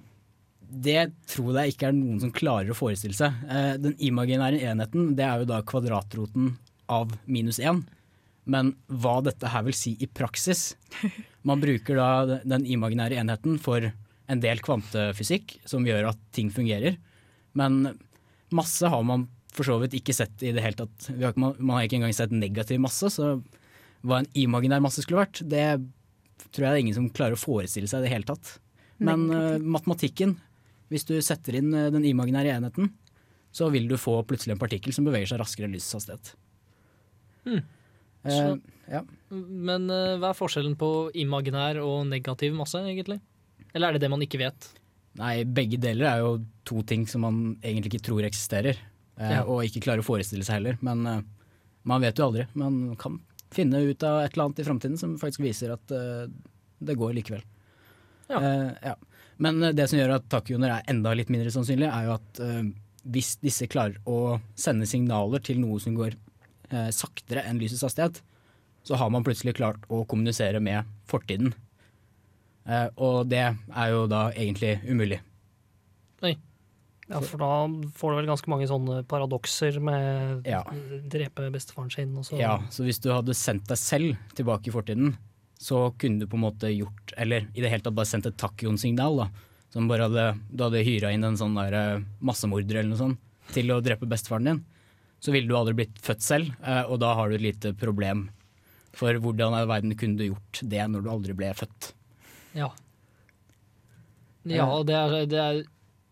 det 0.71 1.01
tror 1.29 1.57
jeg 1.59 1.73
ikke 1.73 1.89
er 1.89 1.95
noen 1.97 2.21
som 2.23 2.33
klarer 2.33 2.71
å 2.71 2.77
forestille 2.77 3.17
seg. 3.17 3.35
Eh, 3.51 3.73
den 3.81 3.97
imaginære 3.99 4.61
enheten 4.71 5.13
det 5.17 5.25
er 5.27 5.41
jo 5.41 5.49
da 5.51 5.61
kvadratroten 5.67 6.53
av 6.91 7.11
minus 7.25 7.59
én. 7.59 7.83
Men 8.51 8.73
hva 8.87 9.19
dette 9.23 9.51
her 9.51 9.65
vil 9.67 9.75
si 9.77 9.91
i 10.01 10.07
praksis 10.09 10.71
Man 11.45 11.59
bruker 11.61 11.99
da 11.99 12.39
den 12.41 12.63
imaginære 12.65 13.19
enheten 13.21 13.59
for 13.61 13.85
en 13.85 14.41
del 14.41 14.61
kvantefysikk 14.65 15.59
som 15.69 15.85
gjør 15.85 16.09
at 16.09 16.19
ting 16.33 16.49
fungerer. 16.53 16.97
Men 17.57 17.99
masse 18.53 18.87
har 18.89 19.03
man 19.05 19.27
for 19.51 19.67
så 19.67 19.77
vidt 19.81 19.97
ikke 19.99 20.15
sett 20.15 20.43
i 20.47 20.53
det 20.55 20.63
hele 20.63 20.79
tatt. 20.79 21.09
Vi 21.09 21.23
har, 21.23 21.33
ikke- 21.33 21.43
man, 21.43 21.55
man 21.59 21.77
har 21.77 21.87
ikke 21.87 21.99
engang 21.99 22.15
sett 22.15 22.31
negativ 22.31 22.79
masse, 22.79 23.09
så 23.11 23.33
hva 24.01 24.21
en 24.21 24.29
imaginær 24.33 24.81
masse 24.81 25.03
skulle 25.03 25.21
vært, 25.21 25.43
det 25.47 25.65
tror 26.51 26.65
jeg 26.65 26.71
det 26.71 26.77
er 26.77 26.83
ingen 26.85 26.97
som 26.97 27.09
klarer 27.13 27.37
å 27.37 27.41
forestille 27.41 27.89
seg 27.89 28.01
i 28.01 28.07
det 28.07 28.13
hele 28.15 28.27
tatt. 28.27 28.55
Men 29.01 29.27
uh, 29.33 29.57
matematikken, 29.61 30.35
hvis 30.91 31.05
du 31.07 31.15
setter 31.23 31.55
inn 31.57 31.71
eh, 31.73 31.89
den 31.93 32.03
imaginære 32.05 32.51
enheten, 32.53 32.91
så 33.55 33.69
vil 33.73 33.87
du 33.89 33.95
få 33.99 34.17
plutselig 34.27 34.55
en 34.55 34.61
partikkel 34.61 34.93
som 34.95 35.07
beveger 35.07 35.31
seg 35.31 35.39
raskere 35.41 35.67
enn 35.67 35.75
lysets 35.75 35.95
hastighet. 35.97 36.33
Hmm. 37.47 37.63
Uh, 38.27 38.57
ja. 38.91 39.01
Men 39.31 39.87
uh, 39.89 40.19
hva 40.21 40.31
er 40.31 40.37
forskjellen 40.37 40.75
på 40.79 41.09
imaginær 41.23 41.79
og 41.81 42.03
negativ 42.11 42.53
masse, 42.57 42.77
egentlig? 42.83 43.19
Eller 43.71 43.89
er 43.89 43.97
det 43.97 44.03
det 44.05 44.11
man 44.13 44.23
ikke 44.25 44.41
vet? 44.41 44.69
Nei, 45.19 45.41
begge 45.43 45.79
deler 45.81 46.07
er 46.07 46.21
jo 46.23 46.35
to 46.67 46.83
ting 46.87 47.07
som 47.09 47.25
man 47.25 47.39
egentlig 47.63 47.93
ikke 47.95 48.05
tror 48.11 48.27
eksisterer. 48.27 48.77
Eh, 49.19 49.31
Ja. 49.31 49.43
Og 49.45 49.63
ikke 49.65 49.81
klarer 49.83 50.03
å 50.03 50.07
forestille 50.07 50.45
seg 50.47 50.59
heller. 50.59 50.77
Men 50.81 51.05
eh, 51.07 51.21
man 51.83 52.01
vet 52.01 52.17
jo 52.17 52.29
aldri. 52.29 52.47
Man 52.53 52.95
kan 52.99 53.19
finne 53.51 53.81
ut 53.83 54.03
av 54.07 54.21
et 54.23 54.33
eller 54.33 54.45
annet 54.47 54.59
i 54.63 54.67
framtiden 54.67 54.97
som 54.99 55.17
faktisk 55.19 55.43
viser 55.43 55.73
at 55.75 55.91
eh, 55.91 56.27
det 56.79 56.95
går 56.97 57.13
likevel. 57.17 57.43
Ja. 58.31 58.39
Ja. 58.81 58.95
Men 59.41 59.59
det 59.75 59.89
som 59.89 59.99
gjør 59.99 60.15
at 60.15 60.29
takkjoner 60.31 60.71
er 60.77 60.89
enda 60.91 61.11
litt 61.17 61.29
mindre 61.33 61.51
sannsynlig, 61.51 61.89
er 61.89 62.05
jo 62.07 62.13
at 62.13 62.39
hvis 63.11 63.33
disse 63.41 63.65
klarer 63.67 63.97
å 64.07 64.37
sende 64.55 64.85
signaler 64.87 65.41
til 65.43 65.59
noe 65.59 65.81
som 65.81 65.97
går 65.97 66.13
saktere 66.95 67.43
enn 67.49 67.59
lysets 67.59 67.81
hastighet, 67.83 68.21
så 68.87 68.95
har 69.01 69.09
man 69.11 69.25
plutselig 69.25 69.57
klart 69.57 69.83
å 69.91 70.05
kommunisere 70.07 70.61
med 70.63 70.85
fortiden. 71.09 71.51
Og 72.95 73.27
det 73.33 73.41
er 73.49 73.91
jo 73.91 74.05
da 74.07 74.29
egentlig 74.31 74.77
umulig. 74.87 75.19
Ja, 77.11 77.19
For 77.27 77.37
da 77.41 77.49
får 77.97 78.13
du 78.13 78.15
vel 78.21 78.29
ganske 78.29 78.47
mange 78.53 78.67
sånne 78.69 79.01
paradokser 79.09 79.79
med 79.83 80.47
Ja. 80.47 80.61
drepe 81.11 81.49
bestefaren 81.51 81.91
sin 81.91 82.15
og 82.17 82.23
så 82.25 82.39
Ja, 82.39 82.57
så 82.71 82.85
hvis 82.87 83.01
du 83.03 83.09
hadde 83.11 83.35
sendt 83.35 83.67
deg 83.67 83.77
selv 83.77 84.17
tilbake 84.37 84.67
i 84.71 84.71
fortiden, 84.71 85.17
så 85.59 85.91
kunne 85.99 86.19
du 86.19 86.25
på 86.27 86.39
en 86.39 86.45
måte 86.47 86.71
gjort 86.73 87.13
Eller 87.17 87.47
i 87.53 87.61
det 87.61 87.69
hele 87.69 87.83
tatt 87.83 87.93
bare 87.95 88.05
sendt 88.09 88.25
et 88.25 88.37
tachyon-signal. 88.37 89.17
da, 89.17 89.29
Som 89.71 89.87
bare 89.87 90.07
hadde, 90.09 90.39
Du 90.55 90.63
hadde 90.63 90.83
hyra 90.83 91.11
inn 91.13 91.23
en 91.23 91.35
sånn 91.37 91.53
der 91.55 91.73
eh, 91.73 92.03
massemorder 92.21 92.79
eller 92.79 92.89
noe 92.95 92.97
sånt 92.97 93.19
til 93.51 93.67
å 93.67 93.81
drepe 93.83 94.07
bestefaren 94.07 94.45
din. 94.45 94.65
Så 95.19 95.31
ville 95.33 95.47
du 95.47 95.55
aldri 95.55 95.73
blitt 95.75 95.99
født 95.99 96.21
selv, 96.23 96.55
eh, 96.63 96.83
og 96.87 96.99
da 96.99 97.13
har 97.15 97.29
du 97.29 97.35
et 97.35 97.41
lite 97.41 97.73
problem. 97.77 98.29
For 98.93 99.13
hvordan 99.13 99.53
i 99.61 99.65
verden 99.67 99.95
kunne 99.95 100.17
du 100.17 100.29
gjort 100.29 100.61
det 100.67 100.87
når 100.89 101.03
du 101.03 101.09
aldri 101.09 101.33
ble 101.35 101.51
født? 101.53 101.91
Ja. 102.55 102.69
Ja, 104.45 104.65
det 104.83 104.95
er, 104.95 105.25
det 105.29 105.39
er 105.39 105.63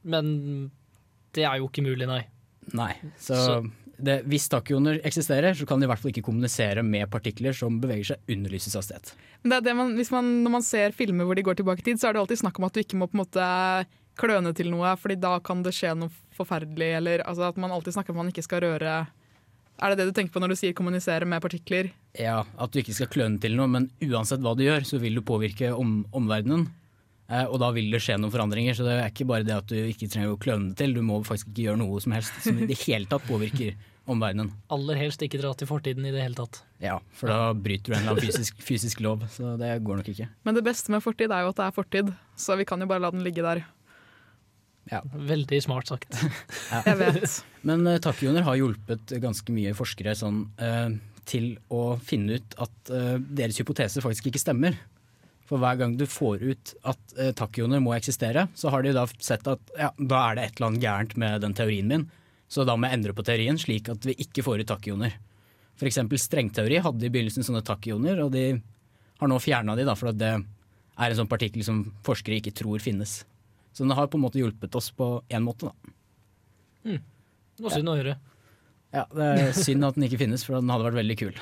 Men 0.03 0.71
det 1.33 1.43
er 1.45 1.57
jo 1.61 1.67
ikke 1.69 1.83
mulig, 1.85 2.07
nei. 2.09 2.23
Nei. 2.73 2.93
Så, 3.17 3.35
Så- 3.35 3.71
det, 3.99 4.21
hvis 4.31 4.47
tachyoner 4.47 5.01
eksisterer, 5.03 5.51
så 5.57 5.65
kan 5.67 5.79
de 5.81 5.83
i 5.83 5.89
hvert 5.91 5.99
fall 5.99 6.11
ikke 6.13 6.23
kommunisere 6.23 6.83
med 6.87 7.09
partikler 7.11 7.51
som 7.53 7.81
beveger 7.83 8.13
seg 8.13 8.31
under 8.37 8.49
lysets 8.53 8.77
hastighet. 8.79 9.13
Men 9.43 9.49
det 9.51 9.57
er 9.57 9.65
det 9.67 9.75
man, 9.75 9.95
hvis 9.97 10.11
man, 10.11 10.29
når 10.45 10.51
man 10.51 10.63
ser 10.63 10.91
filmer 10.95 11.27
hvor 11.27 11.35
de 11.35 11.43
går 11.43 11.57
tilbake 11.59 11.83
i 11.83 11.87
tid, 11.89 11.99
så 11.99 12.07
er 12.09 12.13
det 12.15 12.21
alltid 12.21 12.39
snakk 12.39 12.59
om 12.61 12.67
at 12.69 12.73
du 12.73 12.79
ikke 12.79 12.95
må 12.99 13.09
på 13.11 13.17
en 13.19 13.23
måte 13.25 13.49
kløne 14.19 14.53
til 14.55 14.71
noe, 14.71 14.95
fordi 14.99 15.15
da 15.19 15.33
kan 15.43 15.63
det 15.63 15.73
skje 15.75 15.93
noe 15.99 16.11
forferdelig. 16.35 16.89
Eller 16.99 17.23
altså, 17.27 17.49
at 17.51 17.57
man 17.59 17.71
alltid 17.75 17.93
snakker 17.97 18.11
om 18.15 18.19
at 18.19 18.23
man 18.25 18.31
ikke 18.33 18.43
skal 18.47 18.63
røre 18.67 19.07
Er 19.81 19.93
det 19.93 19.97
det 20.01 20.07
du 20.09 20.15
tenker 20.15 20.33
på 20.35 20.41
når 20.43 20.51
du 20.51 20.55
sier 20.59 20.73
kommunisere 20.75 21.23
med 21.27 21.39
partikler? 21.41 21.91
Ja, 22.19 22.41
At 22.59 22.71
du 22.71 22.79
ikke 22.81 22.93
skal 22.95 23.07
kløne 23.07 23.39
til 23.39 23.55
noe, 23.55 23.67
men 23.67 23.89
uansett 24.03 24.41
hva 24.43 24.51
du 24.55 24.63
gjør, 24.65 24.83
så 24.83 24.99
vil 24.99 25.15
du 25.15 25.21
påvirke 25.23 25.69
om, 25.75 26.05
omverdenen. 26.11 26.65
Eh, 27.29 27.45
og 27.45 27.59
da 27.61 27.69
vil 27.75 27.91
det 27.93 28.01
skje 28.01 28.17
noen 28.17 28.33
forandringer, 28.33 28.75
så 28.77 28.87
det 28.87 28.97
er 28.97 29.11
ikke 29.11 29.27
bare 29.29 29.45
det 29.45 29.55
at 29.55 29.69
du 29.69 29.77
ikke 29.77 30.09
trenger 30.09 30.33
å 30.33 30.41
kløne 30.41 30.73
til, 30.77 30.95
du 30.97 31.03
må 31.05 31.21
faktisk 31.27 31.51
ikke 31.51 31.67
gjøre 31.67 31.81
noe 31.83 32.01
som 32.01 32.15
helst 32.17 32.41
som 32.45 32.57
i 32.57 32.69
det 32.69 32.79
hele 32.87 33.09
tatt 33.09 33.25
påvirker 33.29 33.75
omverdenen. 34.09 34.49
Aller 34.73 34.97
helst 34.97 35.21
ikke 35.21 35.41
dra 35.41 35.51
til 35.57 35.69
fortiden 35.69 36.07
i 36.09 36.13
det 36.13 36.23
hele 36.23 36.37
tatt. 36.39 36.63
Ja, 36.81 36.97
for 37.13 37.29
da 37.29 37.51
bryter 37.53 37.91
du 37.91 37.97
en 37.97 38.01
eller 38.01 38.15
annen 38.15 38.25
fysisk, 38.25 38.63
fysisk 38.65 39.03
lov, 39.05 39.27
så 39.33 39.53
det 39.61 39.75
går 39.85 40.01
nok 40.01 40.09
ikke. 40.13 40.29
Men 40.47 40.57
det 40.57 40.65
beste 40.65 40.93
med 40.93 41.05
fortid 41.05 41.29
er 41.29 41.45
jo 41.45 41.51
at 41.53 41.59
det 41.59 41.67
er 41.67 41.75
fortid, 41.75 42.15
så 42.39 42.57
vi 42.57 42.65
kan 42.69 42.81
jo 42.81 42.89
bare 42.89 43.05
la 43.05 43.13
den 43.13 43.25
ligge 43.25 43.45
der. 43.45 43.61
Veldig 44.89 45.59
smart 45.61 45.91
sagt. 45.91 46.17
Jeg 46.87 46.97
vet. 46.97 47.37
Men 47.67 47.85
uh, 47.85 47.99
tachyoner 48.01 48.45
har 48.47 48.57
hjulpet 48.57 49.13
ganske 49.21 49.53
mye 49.53 49.75
forskere 49.77 50.15
sånn, 50.17 50.47
uh, 50.57 50.89
til 51.29 51.51
å 51.69 51.99
finne 52.01 52.39
ut 52.39 52.55
at 52.63 52.93
uh, 52.93 53.17
deres 53.21 53.59
hypotese 53.61 54.01
faktisk 54.01 54.31
ikke 54.31 54.41
stemmer. 54.41 54.79
For 55.49 55.61
hver 55.61 55.79
gang 55.79 55.95
du 55.97 56.05
får 56.05 56.43
ut 56.45 56.73
at 56.87 57.15
eh, 57.17 57.31
takioner 57.33 57.81
må 57.81 57.95
eksistere, 57.95 58.45
så 58.53 58.69
har 58.69 58.85
de 58.85 58.93
da 58.93 59.07
sett 59.17 59.47
at 59.49 59.71
ja, 59.73 59.89
da 59.97 60.19
er 60.27 60.37
det 60.37 60.43
et 60.43 60.59
eller 60.59 60.67
annet 60.69 60.83
gærent 60.83 61.15
med 61.21 61.41
den 61.41 61.55
teorien 61.57 61.89
min. 61.89 62.05
Så 62.49 62.65
da 62.65 62.75
må 62.77 62.85
jeg 62.85 62.99
endre 62.99 63.15
på 63.17 63.25
teorien 63.25 63.57
slik 63.61 63.89
at 63.89 64.05
vi 64.05 64.13
ikke 64.21 64.45
får 64.45 64.61
ut 64.61 64.69
takioner. 64.69 65.17
Eksempel 65.79 66.19
strengteori 66.19 66.81
hadde 66.83 67.07
i 67.07 67.09
begynnelsen 67.09 67.45
sånne 67.47 67.63
takioner, 67.65 68.19
og 68.25 68.33
de 68.35 68.45
har 69.19 69.31
nå 69.31 69.37
fjerna 69.41 69.77
de 69.79 69.85
da, 69.87 69.95
for 69.97 70.11
det 70.13 70.31
er 70.35 71.13
en 71.13 71.19
sånn 71.21 71.31
partikkel 71.31 71.63
som 71.65 71.85
forskere 72.05 72.41
ikke 72.41 72.53
tror 72.59 72.83
finnes. 72.83 73.21
Så 73.71 73.85
den 73.85 73.95
har 73.95 74.09
på 74.11 74.19
en 74.19 74.25
måte 74.25 74.41
hjulpet 74.41 74.75
oss 74.75 74.89
på 74.91 75.07
én 75.31 75.45
måte, 75.45 75.69
da. 75.69 76.97
Noe 77.59 77.71
synd 77.71 77.91
å 77.91 77.95
høre. 77.95 78.17
Ja, 78.95 79.05
det 79.13 79.25
er 79.29 79.55
synd 79.55 79.85
at 79.87 79.97
den 79.97 80.07
ikke 80.07 80.21
finnes, 80.23 80.43
for 80.45 80.57
den 80.57 80.71
hadde 80.73 80.87
vært 80.87 80.99
veldig 80.99 81.17
kul. 81.19 81.41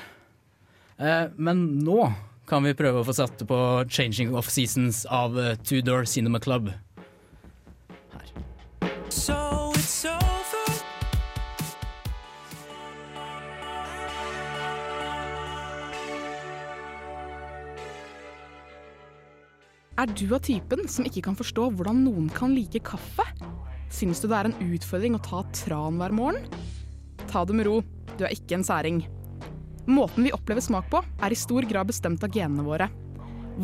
Eh, 0.98 1.26
men 1.38 1.64
nå 1.86 2.00
kan 2.48 2.64
vi 2.64 2.72
prøve 2.76 3.02
å 3.02 3.06
få 3.06 3.12
satt 3.12 3.42
på 3.44 3.58
'Changing 3.84 4.34
of 4.36 4.48
Seasons' 4.48 5.04
av 5.04 5.38
eh, 5.38 5.56
Two 5.60 5.82
Door 5.84 6.06
Cinema 6.08 6.40
Club. 6.40 6.72
So 9.08 9.72
it's 9.76 10.04
over. 10.08 10.72
Er 19.98 20.06
du 20.06 20.34
av 20.34 20.40
typen 20.46 20.88
som 20.88 21.04
ikke 21.04 21.24
kan 21.26 21.36
forstå 21.36 21.72
hvordan 21.74 22.04
noen 22.06 22.28
kan 22.32 22.54
like 22.54 22.80
kaffe? 22.80 23.26
Syns 23.90 24.20
du 24.22 24.28
det 24.28 24.36
er 24.38 24.48
en 24.48 24.72
utfordring 24.72 25.16
å 25.18 25.24
ta 25.24 25.42
tran 25.52 25.98
hver 26.00 26.14
morgen? 26.14 26.44
Ta 27.28 27.44
det 27.44 27.56
med 27.56 27.66
ro, 27.66 27.82
du 28.16 28.24
er 28.24 28.32
ikke 28.32 28.60
en 28.60 28.64
særing. 28.64 29.02
Måten 29.88 30.24
vi 30.24 30.32
opplever 30.36 30.60
smak 30.60 30.90
på, 30.92 31.00
er 31.24 31.32
i 31.32 31.38
stor 31.38 31.64
grad 31.64 31.88
bestemt 31.88 32.24
av 32.24 32.34
genene 32.34 32.60
våre. 32.66 32.90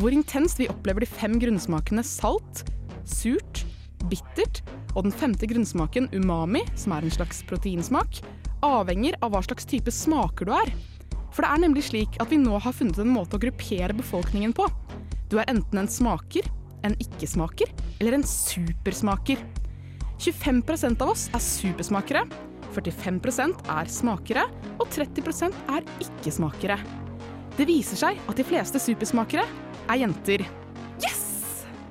Hvor 0.01 0.09
intenst 0.09 0.57
vi 0.57 0.65
opplever 0.71 1.05
de 1.05 1.09
fem 1.09 1.35
grunnsmakene 1.37 2.01
salt, 2.01 2.63
surt, 3.05 3.61
bittert 4.09 4.63
og 4.95 5.05
den 5.05 5.13
femte 5.13 5.45
grunnsmaken 5.45 6.09
umami, 6.15 6.63
som 6.73 6.95
er 6.95 7.05
en 7.05 7.13
slags 7.13 7.43
proteinsmak, 7.45 8.23
avhenger 8.65 9.19
av 9.21 9.35
hva 9.35 9.43
slags 9.45 9.69
type 9.69 9.93
smaker 9.93 10.49
du 10.49 10.55
er. 10.57 10.73
For 11.29 11.45
det 11.45 11.51
er 11.51 11.61
nemlig 11.61 11.85
slik 11.91 12.17
at 12.23 12.33
vi 12.33 12.41
nå 12.41 12.57
har 12.57 12.73
funnet 12.73 12.97
en 13.03 13.13
måte 13.13 13.37
å 13.37 13.43
gruppere 13.45 13.93
befolkningen 13.93 14.55
på. 14.57 14.65
Du 15.29 15.37
er 15.37 15.49
enten 15.51 15.83
en 15.83 15.91
smaker, 15.91 16.49
en 16.81 16.97
ikke-smaker 17.05 17.69
eller 17.99 18.17
en 18.17 18.25
supersmaker. 18.25 19.37
25% 20.17 21.05
av 21.05 21.13
oss 21.13 21.27
er 21.35 21.43
supersmakere, 21.43 22.25
45% 22.75 23.65
er 23.71 23.89
smakere 23.91 24.45
og 24.75 24.87
30% 24.91 25.55
er 25.71 25.85
ikke-smakere. 26.03 26.77
Det 27.55 27.67
viser 27.69 27.99
seg 27.99 28.19
at 28.27 28.35
de 28.35 28.45
fleste 28.47 28.81
supersmakere 28.83 29.45
er 29.87 30.01
jenter. 30.01 30.43
Yes! 31.03 31.23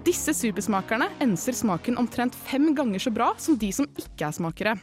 Disse 0.04 0.34
supersmakerne 0.36 1.08
enser 1.24 1.56
smaken 1.56 1.96
omtrent 2.00 2.36
fem 2.36 2.74
ganger 2.76 3.00
så 3.00 3.12
bra 3.14 3.30
som 3.40 3.56
de 3.56 3.70
som 3.72 3.88
ikke 3.96 4.28
er 4.28 4.36
smakere. 4.36 4.76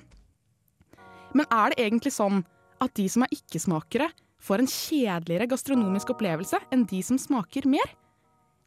Men 1.37 1.47
er 1.47 1.71
det 1.71 1.85
egentlig 1.85 2.15
sånn 2.15 2.41
at 2.81 2.93
de 2.97 3.05
som 3.11 3.23
er 3.25 3.33
ikke-smakere, 3.35 4.09
får 4.41 4.63
en 4.63 4.71
kjedeligere 4.73 5.45
gastronomisk 5.51 6.15
opplevelse 6.15 6.57
enn 6.73 6.87
de 6.89 7.03
som 7.05 7.19
smaker 7.21 7.67
mer? 7.69 7.93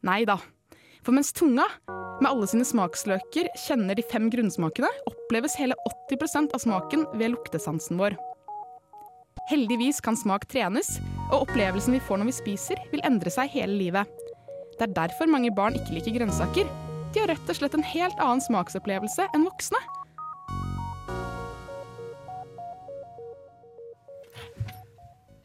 Nei 0.07 0.21
da. 0.27 0.37
For 1.05 1.13
mens 1.13 1.29
tunga, 1.37 1.67
med 2.17 2.31
alle 2.31 2.47
sine 2.49 2.65
smaksløker, 2.65 3.51
kjenner 3.61 3.93
de 3.93 4.03
fem 4.09 4.25
grunnsmakene, 4.33 4.89
oppleves 5.05 5.53
hele 5.59 5.77
80% 6.09 6.55
av 6.57 6.63
smaken 6.63 7.05
ved 7.19 7.35
luktesansen 7.35 7.99
vår. 8.01 8.15
Heldigvis 9.51 10.01
kan 10.01 10.17
smak 10.17 10.47
trenes, 10.49 10.95
og 11.27 11.43
opplevelsen 11.43 11.93
vi 11.93 12.01
får 12.01 12.23
når 12.23 12.31
vi 12.31 12.35
spiser, 12.39 12.81
vil 12.89 13.05
endre 13.05 13.29
seg 13.29 13.53
hele 13.53 13.77
livet. 13.77 14.09
Det 14.79 14.87
er 14.87 14.97
derfor 14.97 15.29
mange 15.29 15.53
barn 15.53 15.77
ikke 15.77 15.99
liker 15.99 16.17
grønnsaker. 16.17 16.73
De 17.13 17.21
har 17.21 17.29
rett 17.29 17.53
og 17.53 17.59
slett 17.59 17.77
en 17.77 17.85
helt 17.85 18.17
annen 18.17 18.41
smaksopplevelse 18.41 19.29
enn 19.37 19.45
voksne. 19.45 19.85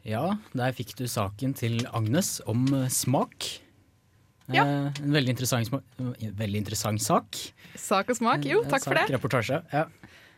Ja, 0.09 0.39
der 0.57 0.73
fikk 0.73 0.97
du 0.97 1.05
saken 1.05 1.53
til 1.53 1.83
Agnes 1.93 2.39
om 2.49 2.65
smak. 2.89 3.61
Ja. 4.49 4.65
Eh, 4.65 5.03
en 5.03 5.15
veldig 5.15 5.35
interessant, 5.35 5.73
eh, 5.73 6.29
veldig 6.39 6.61
interessant 6.63 7.01
sak. 7.01 7.37
Sak 7.75 8.09
og 8.09 8.17
smak. 8.17 8.45
Jo, 8.49 8.63
takk 8.67 8.83
for 8.87 8.97
det. 8.97 9.07
Reportasje. 9.13 9.61
Ja. 9.71 9.85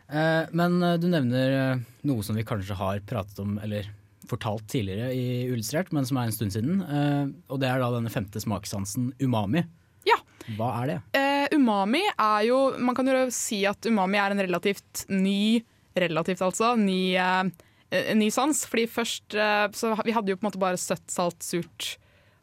Eh, 0.08 0.46
men 0.52 0.82
eh, 0.82 0.96
du 1.00 1.08
nevner 1.08 1.58
eh, 1.58 1.84
noe 2.08 2.22
som 2.26 2.36
vi 2.36 2.44
kanskje 2.46 2.76
har 2.78 3.00
pratet 3.08 3.40
om, 3.42 3.56
eller 3.64 3.88
fortalt 4.28 4.66
tidligere 4.72 5.12
i 5.12 5.24
Uillustrert, 5.50 5.92
men 5.92 6.06
som 6.08 6.18
er 6.20 6.28
en 6.28 6.36
stund 6.36 6.54
siden. 6.54 6.80
Eh, 6.84 7.24
og 7.52 7.60
det 7.60 7.70
er 7.70 7.82
da 7.82 7.90
denne 7.96 8.12
femte 8.12 8.40
smakssansen 8.40 9.12
umami. 9.20 9.64
Ja. 10.08 10.18
Hva 10.58 10.70
er 10.82 10.90
det? 10.92 10.98
Eh, 11.16 11.46
umami 11.56 12.02
er 12.12 12.42
jo 12.44 12.58
Man 12.76 12.96
kan 12.96 13.08
jo 13.08 13.22
si 13.32 13.62
at 13.64 13.86
umami 13.88 14.18
er 14.20 14.34
en 14.34 14.42
relativt 14.44 15.06
ny 15.08 15.62
Relativt, 15.94 16.40
altså. 16.42 16.72
Ny, 16.74 17.14
eh, 17.14 17.44
en 17.94 18.18
ny 18.18 18.26
sans. 18.34 18.64
Fordi 18.66 18.88
først 18.90 19.36
eh, 19.38 19.68
så 19.78 19.92
Vi 20.04 20.14
hadde 20.16 20.32
jo 20.32 20.36
på 20.40 20.42
en 20.42 20.50
måte 20.50 20.58
bare 20.62 20.80
søtt, 20.80 21.06
salt, 21.12 21.38
surt 21.46 21.94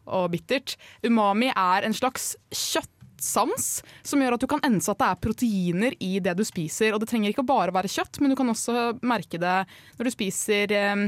og 0.07 0.31
bittert. 0.33 0.77
Umami 1.05 1.51
er 1.51 1.87
en 1.87 1.95
slags 1.95 2.33
kjøttsans 2.49 3.67
som 4.07 4.23
gjør 4.23 4.37
at 4.37 4.43
du 4.43 4.47
kan 4.49 4.63
ense 4.65 4.91
at 4.91 5.01
det 5.01 5.09
er 5.09 5.21
proteiner 5.27 5.97
i 6.01 6.15
det 6.23 6.35
du 6.39 6.45
spiser. 6.47 6.95
Og 6.95 7.03
det 7.03 7.11
trenger 7.11 7.33
ikke 7.33 7.45
å 7.45 7.51
bare 7.51 7.75
være 7.75 7.91
kjøtt, 7.91 8.21
men 8.21 8.33
du 8.33 8.39
kan 8.39 8.49
også 8.53 8.95
merke 9.05 9.41
det 9.41 9.59
når 9.99 10.09
du 10.09 10.13
spiser 10.13 10.73
eh, 10.77 11.05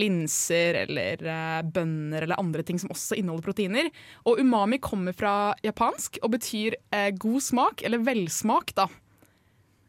linser 0.00 0.80
eller 0.84 1.22
eh, 1.22 1.62
bønner 1.62 2.26
eller 2.26 2.40
andre 2.40 2.64
ting 2.66 2.80
som 2.82 2.92
også 2.94 3.18
inneholder 3.18 3.46
proteiner. 3.46 3.90
Og 4.28 4.40
umami 4.42 4.80
kommer 4.82 5.16
fra 5.16 5.54
japansk 5.64 6.20
og 6.22 6.34
betyr 6.36 6.78
eh, 6.94 7.10
god 7.16 7.42
smak, 7.44 7.84
eller 7.86 8.02
velsmak, 8.04 8.74
da. 8.76 8.88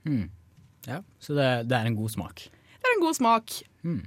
Mm. 0.06 0.28
Ja, 0.86 1.02
så 1.20 1.34
det, 1.34 1.48
det 1.70 1.78
er 1.78 1.90
en 1.90 1.98
god 1.98 2.14
smak. 2.14 2.46
Det 2.46 2.92
er 2.92 2.98
en 2.98 3.02
god 3.02 3.18
smak. 3.18 3.56
Mm. 3.82 4.04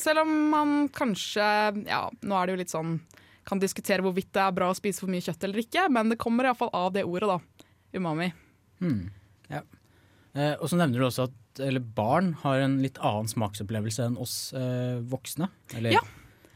Selv 0.00 0.22
om 0.22 0.30
man 0.52 0.70
kanskje 0.92 1.44
Ja, 1.88 2.06
nå 2.08 2.36
er 2.36 2.46
det 2.46 2.54
jo 2.54 2.60
litt 2.62 2.72
sånn 2.72 2.94
Kan 3.50 3.58
diskutere 3.62 4.04
hvorvidt 4.06 4.30
det 4.36 4.44
er 4.44 4.54
bra 4.54 4.70
å 4.70 4.76
spise 4.78 5.02
for 5.02 5.10
mye 5.10 5.24
kjøtt 5.26 5.42
eller 5.48 5.64
ikke, 5.64 5.88
men 5.90 6.12
det 6.14 6.20
kommer 6.22 6.46
iallfall 6.46 6.70
av 6.76 6.92
det 6.94 7.02
ordet, 7.08 7.26
da. 7.32 7.66
Umami. 7.98 8.30
Hmm. 8.80 9.08
Ja. 9.50 9.64
Eh, 10.38 10.54
og 10.62 10.68
så 10.70 10.78
nevner 10.78 11.02
du 11.02 11.08
også 11.10 11.26
at 11.26 11.36
eller 11.66 11.82
barn 11.82 12.32
har 12.44 12.62
en 12.62 12.78
litt 12.80 12.96
annen 13.02 13.26
smaksopplevelse 13.28 14.04
enn 14.06 14.14
oss 14.22 14.52
eh, 14.54 15.00
voksne. 15.10 15.48
Eller 15.74 15.96
Ja. 15.96 16.00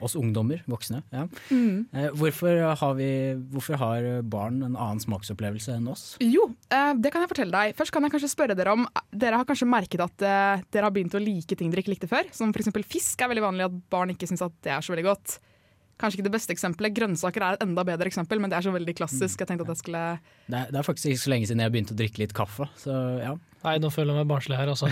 oss 0.05 0.15
ungdommer, 0.17 0.63
voksne. 0.71 1.01
Ja. 1.11 1.25
Mm. 1.51 1.87
Eh, 1.93 2.07
hvorfor, 2.15 2.61
har 2.79 2.95
vi, 2.99 3.09
hvorfor 3.51 3.77
har 3.81 4.07
barn 4.23 4.63
en 4.63 4.77
annen 4.77 5.01
smaksopplevelse 5.03 5.75
enn 5.75 5.89
oss? 5.91 6.05
Jo, 6.23 6.47
eh, 6.71 6.93
det 6.95 7.11
kan 7.13 7.25
jeg 7.25 7.33
fortelle 7.35 7.51
deg. 7.57 7.75
Først 7.79 7.93
kan 7.93 8.07
jeg 8.07 8.15
kanskje 8.15 8.31
spørre 8.33 8.57
dere 8.57 8.77
om 8.79 8.87
Dere 9.11 9.41
har 9.43 9.49
kanskje 9.49 9.69
merket 9.69 10.05
at 10.07 10.23
eh, 10.23 10.63
dere 10.71 10.87
har 10.87 10.95
begynt 10.95 11.19
å 11.19 11.23
like 11.25 11.59
ting 11.59 11.75
dere 11.75 11.83
ikke 11.83 11.97
likte 11.97 12.11
før? 12.11 12.31
Som 12.37 12.55
f.eks. 12.55 12.71
fisk 12.87 13.21
er 13.27 13.33
veldig 13.35 13.45
vanlig 13.49 13.67
at 13.67 13.83
barn 13.91 14.15
ikke 14.15 14.31
syns 14.31 14.47
at 14.47 14.55
det 14.63 14.73
er 14.77 14.81
så 14.87 14.95
veldig 14.95 15.09
godt. 15.11 15.41
Kanskje 16.05 16.21
ikke 16.21 16.27
det 16.27 16.35
beste 16.35 16.53
eksempelet. 16.53 16.93
Grønnsaker 16.99 17.41
er 17.47 17.57
et 17.57 17.63
enda 17.65 17.81
bedre 17.89 18.11
eksempel, 18.11 18.41
men 18.43 18.53
det 18.53 18.59
er 18.59 18.67
så 18.67 18.73
veldig 18.75 18.95
klassisk. 18.99 19.41
Jeg 19.41 19.49
tenkte 19.49 19.65
at 19.65 19.73
jeg 19.73 19.81
skulle 19.81 20.03
Det 20.51 20.59
er, 20.59 20.67
det 20.69 20.81
er 20.81 20.85
faktisk 20.85 21.09
ikke 21.09 21.23
så 21.23 21.33
lenge 21.33 21.49
siden 21.49 21.63
jeg 21.65 21.73
begynte 21.73 21.97
å 21.97 22.01
drikke 22.03 22.21
litt 22.21 22.35
kaffe. 22.37 22.69
Så 22.83 22.97
ja. 23.23 23.33
Nei, 23.65 23.79
nå 23.81 23.89
føler 23.89 24.13
jeg 24.13 24.21
meg 24.21 24.29
barnslig 24.29 24.59
her, 24.61 24.69
altså. 24.75 24.91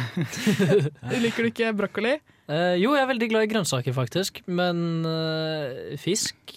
Liker 1.26 1.44
du 1.44 1.50
ikke 1.50 1.74
brokkoli? 1.76 2.14
Eh, 2.48 2.78
jo, 2.80 2.94
jeg 2.96 3.04
er 3.04 3.10
veldig 3.12 3.28
glad 3.34 3.44
i 3.44 3.52
grønnsaker, 3.52 3.92
faktisk. 3.96 4.40
Men 4.48 5.04
eh, 5.04 5.92
fisk 6.00 6.56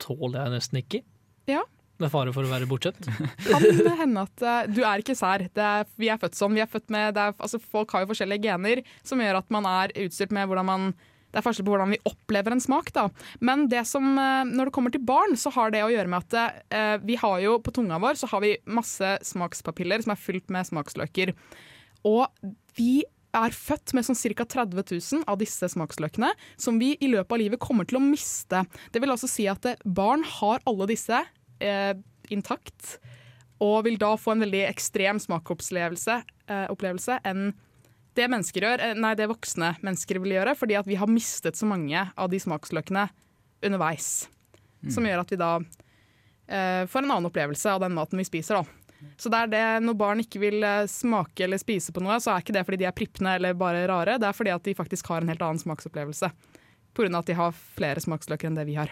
tåler 0.00 0.44
jeg 0.44 0.54
nesten 0.54 0.82
ikke. 0.84 1.02
Ja. 1.50 1.66
Med 2.00 2.12
fare 2.12 2.30
for 2.32 2.46
å 2.46 2.52
være 2.52 2.70
bortskjemt. 2.70 3.10
Kan 3.50 3.66
det 3.66 3.96
hende 3.98 4.24
at 4.30 4.46
eh, 4.46 4.70
du 4.70 4.84
er 4.86 5.02
ikke 5.02 5.18
sær. 5.18 5.48
Det 5.50 5.66
er, 5.66 5.90
vi 5.98 6.14
er 6.14 6.22
født 6.22 6.38
sånn. 6.38 6.54
Vi 6.54 6.62
er 6.62 6.70
født 6.70 6.86
med, 6.94 7.16
det 7.18 7.26
er, 7.26 7.34
altså, 7.42 7.58
folk 7.58 7.90
har 7.96 8.06
jo 8.06 8.12
forskjellige 8.12 8.46
gener 8.46 8.84
som 9.02 9.18
gjør 9.18 9.42
at 9.42 9.50
man 9.50 9.66
er 9.68 9.96
utstyrt 10.06 10.38
med 10.38 10.46
hvordan 10.46 10.70
man 10.70 10.92
det 11.30 11.40
er 11.40 11.46
forskjell 11.46 11.66
på 11.66 11.74
hvordan 11.74 11.94
vi 11.94 12.00
opplever 12.10 12.54
en 12.54 12.62
smak. 12.62 12.90
Da. 12.96 13.06
Men 13.40 13.68
det 13.70 13.84
som, 13.88 14.06
eh, 14.18 14.42
når 14.48 14.70
det 14.70 14.74
kommer 14.76 14.94
til 14.94 15.04
barn, 15.06 15.36
så 15.38 15.52
har 15.54 15.70
det 15.74 15.84
å 15.86 15.92
gjøre 15.92 16.10
med 16.10 16.26
at 16.26 16.58
eh, 16.74 16.96
vi 17.06 17.18
har 17.20 17.38
jo 17.44 17.58
på 17.62 17.74
tunga 17.76 18.00
vår 18.02 18.18
så 18.20 18.30
har 18.32 18.42
vi 18.44 18.56
masse 18.66 19.14
smakspapiller 19.26 20.02
som 20.04 20.14
er 20.14 20.20
fylt 20.20 20.50
med 20.52 20.68
smaksløker. 20.68 21.34
Og 22.08 22.26
vi 22.78 23.02
er 23.36 23.54
født 23.54 23.94
med 23.94 24.06
sånn 24.06 24.18
ca. 24.18 24.44
30 24.44 24.82
000 24.82 25.24
av 25.30 25.38
disse 25.40 25.68
smaksløkene, 25.70 26.32
som 26.58 26.80
vi 26.82 26.96
i 26.98 27.10
løpet 27.12 27.36
av 27.36 27.42
livet 27.42 27.62
kommer 27.62 27.86
til 27.88 28.00
å 28.00 28.04
miste. 28.04 28.64
Det 28.90 29.02
vil 29.02 29.14
altså 29.14 29.30
si 29.30 29.46
at 29.50 29.66
eh, 29.68 29.80
barn 29.84 30.24
har 30.40 30.62
alle 30.68 30.90
disse 30.90 31.22
eh, 31.62 31.94
intakt, 32.30 32.98
og 33.60 33.84
vil 33.86 33.98
da 34.00 34.14
få 34.18 34.34
en 34.34 34.46
veldig 34.46 34.64
ekstrem 34.70 35.20
smakopplevelse 35.22 36.22
eh, 36.48 37.20
enn 37.28 37.50
det 38.20 38.28
mennesker 38.30 38.66
gjør, 38.66 38.84
eh, 38.84 38.98
nei, 39.00 39.14
det 39.18 39.30
voksne 39.30 39.72
mennesker 39.84 40.20
vil 40.22 40.36
gjøre, 40.36 40.54
fordi 40.58 40.76
at 40.80 40.88
vi 40.88 40.98
har 41.00 41.10
mistet 41.10 41.58
så 41.58 41.68
mange 41.68 42.04
av 42.14 42.30
de 42.32 42.40
smaksløkene 42.42 43.08
underveis. 43.66 44.28
Som 44.88 45.04
gjør 45.04 45.20
at 45.20 45.32
vi 45.32 45.38
da 45.40 45.54
eh, 45.60 46.84
får 46.88 47.02
en 47.02 47.10
annen 47.10 47.28
opplevelse 47.28 47.72
av 47.72 47.82
den 47.82 47.96
maten 47.96 48.20
vi 48.20 48.24
spiser. 48.24 48.60
Da. 48.60 48.80
Så 49.20 49.32
det 49.32 49.42
er 49.42 49.50
det, 49.52 49.64
når 49.84 49.98
barn 50.00 50.22
ikke 50.22 50.40
vil 50.42 50.64
eh, 50.64 50.86
smake 50.90 51.44
eller 51.46 51.60
spise 51.60 51.92
på 51.92 52.02
noe, 52.04 52.18
så 52.20 52.34
er 52.34 52.44
ikke 52.44 52.56
det 52.56 52.64
fordi 52.68 52.82
de 52.82 52.88
er 52.88 52.96
prippende 52.96 53.34
eller 53.38 53.58
bare 53.58 53.84
rare, 53.90 54.18
det 54.20 54.28
er 54.28 54.36
fordi 54.36 54.54
at 54.54 54.64
de 54.66 54.76
faktisk 54.76 55.12
har 55.12 55.24
en 55.24 55.32
helt 55.32 55.44
annen 55.44 55.60
smaksopplevelse. 55.60 56.32
Pga. 56.96 57.10
at 57.20 57.28
de 57.28 57.36
har 57.38 57.52
flere 57.54 58.02
smaksløker 58.02 58.48
enn 58.48 58.56
det 58.58 58.64
vi 58.66 58.74
har. 58.74 58.90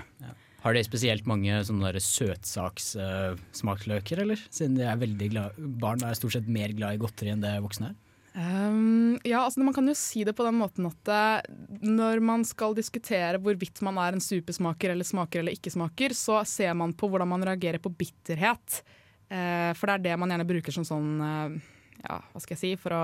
Har 0.63 0.75
de 0.75 0.83
spesielt 0.87 1.27
mange 1.27 1.51
søtsaks 1.65 2.05
smaksløker, 2.05 2.07
søtsakssmaksløker, 2.07 4.23
eller? 4.23 4.45
Siden 4.55 4.77
de 4.79 4.85
er 4.87 5.01
veldig 5.01 5.29
glad, 5.33 5.59
barn 5.83 6.05
er 6.07 6.15
stort 6.19 6.37
sett 6.37 6.51
mer 6.51 6.71
glad 6.79 6.95
i 6.95 7.01
godteri 7.03 7.33
enn 7.35 7.43
det 7.43 7.57
voksne 7.65 7.91
er. 7.91 7.97
Um, 8.35 9.19
ja, 9.25 9.41
altså 9.41 9.61
Man 9.61 9.75
kan 9.75 9.89
jo 9.89 9.95
si 9.97 10.23
det 10.25 10.35
på 10.37 10.45
den 10.47 10.59
måten 10.61 10.87
at 10.87 11.11
eh, 11.11 11.55
når 11.83 12.21
man 12.23 12.45
skal 12.47 12.77
diskutere 12.77 13.41
hvorvidt 13.43 13.81
man 13.87 13.99
er 13.99 14.15
en 14.15 14.23
supersmaker 14.23 14.93
eller 14.93 15.07
smaker 15.09 15.41
eller 15.41 15.57
ikke 15.57 15.73
smaker, 15.73 16.15
så 16.15 16.43
ser 16.47 16.77
man 16.79 16.93
på 16.95 17.09
hvordan 17.11 17.31
man 17.31 17.47
reagerer 17.49 17.83
på 17.83 17.91
bitterhet. 17.91 18.83
Uh, 19.29 19.73
for 19.77 19.89
det 19.89 19.97
er 19.97 20.05
det 20.07 20.21
man 20.21 20.31
gjerne 20.33 20.49
bruker 20.49 20.73
som 20.73 20.87
sånn 20.89 21.09
uh, 21.21 21.57
Ja, 22.01 22.15
hva 22.33 22.41
skal 22.41 22.55
jeg 22.55 22.61
si? 22.63 22.71
For 22.81 22.95
å, 22.97 23.03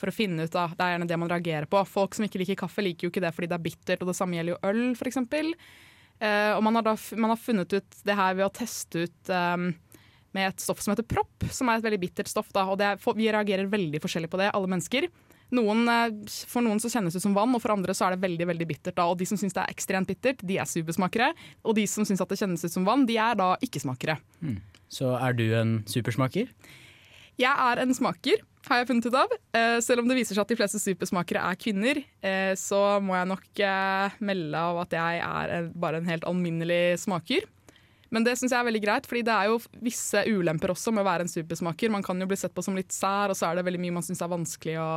for 0.00 0.08
å 0.08 0.14
finne 0.14 0.46
ut, 0.46 0.54
av 0.56 0.76
Det 0.78 0.84
er 0.84 0.94
gjerne 0.94 1.08
det 1.10 1.18
man 1.20 1.32
reagerer 1.32 1.68
på. 1.68 1.82
Folk 1.88 2.16
som 2.16 2.24
ikke 2.28 2.40
liker 2.40 2.60
kaffe, 2.62 2.84
liker 2.84 3.08
jo 3.08 3.12
ikke 3.12 3.24
det 3.24 3.34
fordi 3.36 3.50
det 3.50 3.58
er 3.58 3.66
bittert, 3.66 4.04
og 4.04 4.12
det 4.12 4.16
samme 4.16 4.38
gjelder 4.38 4.54
jo 4.54 4.62
øl, 4.70 4.84
f.eks. 4.96 5.20
Uh, 6.22 6.52
og 6.54 6.62
man 6.64 6.78
har, 6.78 6.86
da, 6.86 6.94
man 7.18 7.34
har 7.34 7.40
funnet 7.40 7.72
ut 7.74 8.02
det 8.06 8.16
her 8.16 8.36
ved 8.38 8.46
å 8.46 8.54
teste 8.54 9.08
ut 9.08 9.32
um, 9.34 9.72
med 10.36 10.48
et 10.48 10.64
stoff 10.64 10.80
som 10.82 10.94
heter 10.94 11.06
propp, 11.08 11.46
som 11.52 11.68
er 11.68 11.80
et 11.80 11.86
veldig 11.86 12.00
bittert 12.02 12.30
stoff. 12.30 12.50
Da, 12.54 12.64
og 12.70 12.80
det 12.80 12.88
er, 12.88 13.00
vi 13.18 13.30
reagerer 13.32 13.70
veldig 13.70 14.00
forskjellig 14.02 14.30
på 14.32 14.40
det, 14.40 14.50
alle 14.56 14.70
mennesker. 14.70 15.08
Noen, 15.52 15.84
eh, 15.92 16.12
for 16.48 16.64
noen 16.64 16.80
så 16.80 16.88
kjennes 16.92 17.12
det 17.12 17.20
ut 17.20 17.26
som 17.26 17.36
vann, 17.36 17.52
og 17.52 17.60
for 17.60 17.74
andre 17.74 17.94
så 17.96 18.06
er 18.06 18.16
det 18.16 18.24
veldig 18.24 18.48
veldig 18.48 18.68
bittert. 18.68 18.96
Da. 18.96 19.08
Og 19.10 19.18
de 19.20 19.28
som 19.28 19.40
syns 19.40 19.56
det 19.56 19.64
er 19.64 19.74
ekstremt 19.74 20.08
bittert, 20.08 20.40
de 20.40 20.56
er 20.60 20.68
supersmakere. 20.68 21.32
Og 21.68 21.76
de 21.76 21.84
som 21.90 22.08
syns 22.08 22.24
det 22.24 22.40
kjennes 22.40 22.64
ut 22.64 22.72
som 22.72 22.86
vann, 22.88 23.04
de 23.08 23.18
er 23.20 23.36
da 23.38 23.52
ikke-smakere. 23.64 24.16
Så 24.92 25.12
er 25.18 25.36
du 25.36 25.44
en 25.56 25.76
supersmaker? 25.88 26.48
Jeg 27.40 27.52
er 27.52 27.80
en 27.80 27.94
smaker, 27.96 28.42
har 28.68 28.80
jeg 28.80 28.88
funnet 28.90 29.06
ut 29.08 29.14
av. 29.18 29.30
Eh, 29.56 29.78
selv 29.84 30.02
om 30.02 30.08
det 30.08 30.18
viser 30.18 30.36
seg 30.36 30.44
at 30.44 30.52
de 30.52 30.58
fleste 30.60 30.80
supersmakere 30.80 31.44
er 31.44 31.60
kvinner, 31.60 32.00
eh, 32.24 32.52
så 32.60 33.00
må 33.04 33.16
jeg 33.16 33.30
nok 33.32 33.62
melde 34.24 34.64
av 34.72 34.82
at 34.84 34.96
jeg 34.96 35.22
er 35.24 35.68
bare 35.74 36.00
en 36.00 36.08
helt 36.08 36.28
alminnelig 36.28 37.02
smaker. 37.04 37.48
Men 38.12 38.26
det 38.26 38.36
syns 38.36 38.52
jeg 38.52 38.60
er 38.60 38.68
veldig 38.68 38.82
greit, 38.84 39.08
fordi 39.08 39.24
det 39.24 39.34
er 39.34 39.48
jo 39.48 39.58
visse 39.80 40.22
ulemper 40.28 40.74
også 40.74 40.92
med 40.92 41.00
å 41.04 41.08
være 41.08 41.24
en 41.24 41.32
supersmaker. 41.32 41.92
Man 41.94 42.04
kan 42.04 42.20
jo 42.20 42.28
bli 42.28 42.36
sett 42.36 42.52
på 42.52 42.64
som 42.64 42.76
litt 42.76 42.92
sær, 42.92 43.32
og 43.32 43.38
så 43.38 43.48
er 43.48 43.58
det 43.58 43.66
veldig 43.70 43.80
mye 43.80 43.96
man 43.96 44.04
syns 44.04 44.20
er 44.20 44.32
vanskelig 44.32 44.76
å 44.82 44.90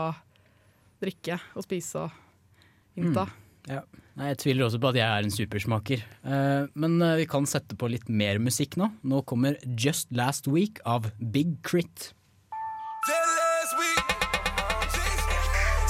drikke 1.04 1.39
og 1.56 1.63
spise 1.63 2.04
og 2.04 2.99
innta. 2.99 3.28
Ja. 3.71 3.86
Nei, 4.15 4.30
jeg 4.32 4.39
tviler 4.43 4.67
også 4.67 4.80
på 4.80 4.91
at 4.93 4.99
jeg 4.99 5.08
er 5.08 5.25
en 5.28 5.34
supersmaker. 5.34 6.04
Eh, 6.23 6.67
men 6.80 6.99
eh, 7.04 7.17
vi 7.19 7.25
kan 7.28 7.47
sette 7.49 7.75
på 7.80 7.89
litt 7.91 8.08
mer 8.08 8.39
musikk 8.39 8.78
nå. 8.80 8.91
Nå 9.04 9.23
kommer 9.28 9.58
Just 9.65 10.12
Last 10.15 10.47
Week 10.47 10.80
av 10.88 11.10
Big 11.19 11.58
Crit. 11.67 12.13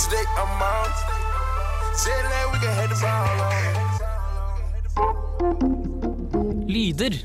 Today 0.06 0.26
I'm 0.38 0.62
out. 0.62 1.15
Lyder 6.96 7.16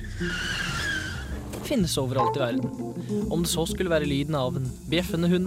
finnes 1.63 1.93
overalt 2.01 2.35
i 2.35 2.41
verden. 2.43 3.29
Om 3.31 3.45
det 3.45 3.51
så 3.53 3.63
skulle 3.71 3.93
være 3.93 4.09
lyden 4.09 4.35
av 4.35 4.57
en 4.59 4.65
bjeffende 4.91 5.29
hund, 5.31 5.47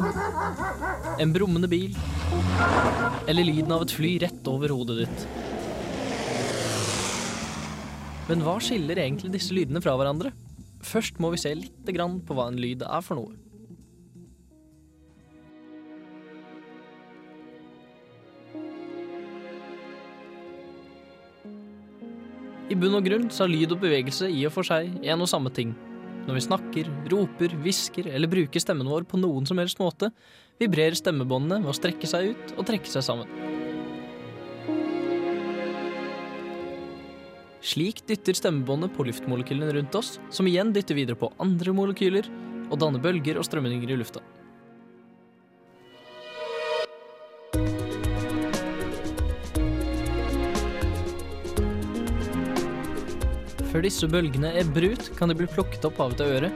en 1.20 1.34
brummende 1.36 1.68
bil, 1.68 1.98
eller 3.28 3.44
lyden 3.44 3.74
av 3.76 3.84
et 3.84 3.92
fly 3.92 4.14
rett 4.24 4.48
over 4.48 4.72
hodet 4.72 5.02
ditt. 5.02 5.26
Men 8.30 8.46
hva 8.48 8.56
skiller 8.64 9.04
egentlig 9.04 9.34
disse 9.36 9.52
lydene 9.52 9.84
fra 9.84 9.98
hverandre? 10.00 10.32
Først 10.88 11.20
må 11.20 11.34
vi 11.34 11.44
se 11.44 11.52
litt 11.60 11.84
på 11.84 12.38
hva 12.38 12.48
en 12.48 12.64
lyd 12.64 12.88
er 12.88 13.04
for 13.04 13.20
noe. 13.20 13.36
Bunn 22.84 23.00
og 23.00 23.06
grunn 23.06 23.30
så 23.32 23.46
er 23.46 23.54
lyd 23.54 23.72
og 23.72 23.80
bevegelse 23.80 24.28
i 24.28 24.43
og 24.48 24.52
for 24.58 24.67
seg 24.67 24.91
en 25.08 25.24
og 25.24 25.30
samme 25.32 25.52
ting. 25.56 25.72
Når 26.28 26.36
vi 26.36 26.43
snakker, 26.43 26.89
roper, 27.12 27.56
hvisker 27.63 28.10
eller 28.12 28.32
bruker 28.32 28.63
stemmen 28.63 28.89
vår 28.91 29.06
på 29.08 29.19
noen 29.19 29.48
som 29.48 29.60
helst 29.60 29.80
måte, 29.80 30.10
vibrerer 30.60 30.96
stemmebåndene 31.00 31.62
ved 31.63 31.72
å 31.72 31.78
strekke 31.78 32.08
seg 32.10 32.34
ut 32.34 32.54
og 32.58 32.67
trekke 32.67 32.91
seg 32.91 33.06
sammen. 33.08 33.32
Slik 37.63 38.02
dytter 38.10 38.36
stemmebåndet 38.36 38.91
på 38.96 39.08
luftmolekylene 39.08 39.72
rundt 39.78 39.96
oss, 39.96 40.17
som 40.28 40.48
igjen 40.52 40.76
dytter 40.76 41.00
videre 41.00 41.19
på 41.19 41.32
andre 41.43 41.76
molekyler 41.76 42.28
og 42.67 42.80
danner 42.84 43.04
bølger 43.04 43.39
og 43.39 43.48
strømninger 43.48 43.96
i 43.96 44.00
lufta. 44.00 44.24
Før 53.74 53.82
disse 53.82 54.06
bølgene 54.06 54.52
ebber 54.62 54.86
ut, 54.94 55.08
kan 55.18 55.32
de 55.32 55.36
bli 55.40 55.48
plukket 55.50 55.86
opp 55.88 55.98
av 56.04 56.12
et 56.14 56.20
øre, 56.22 56.50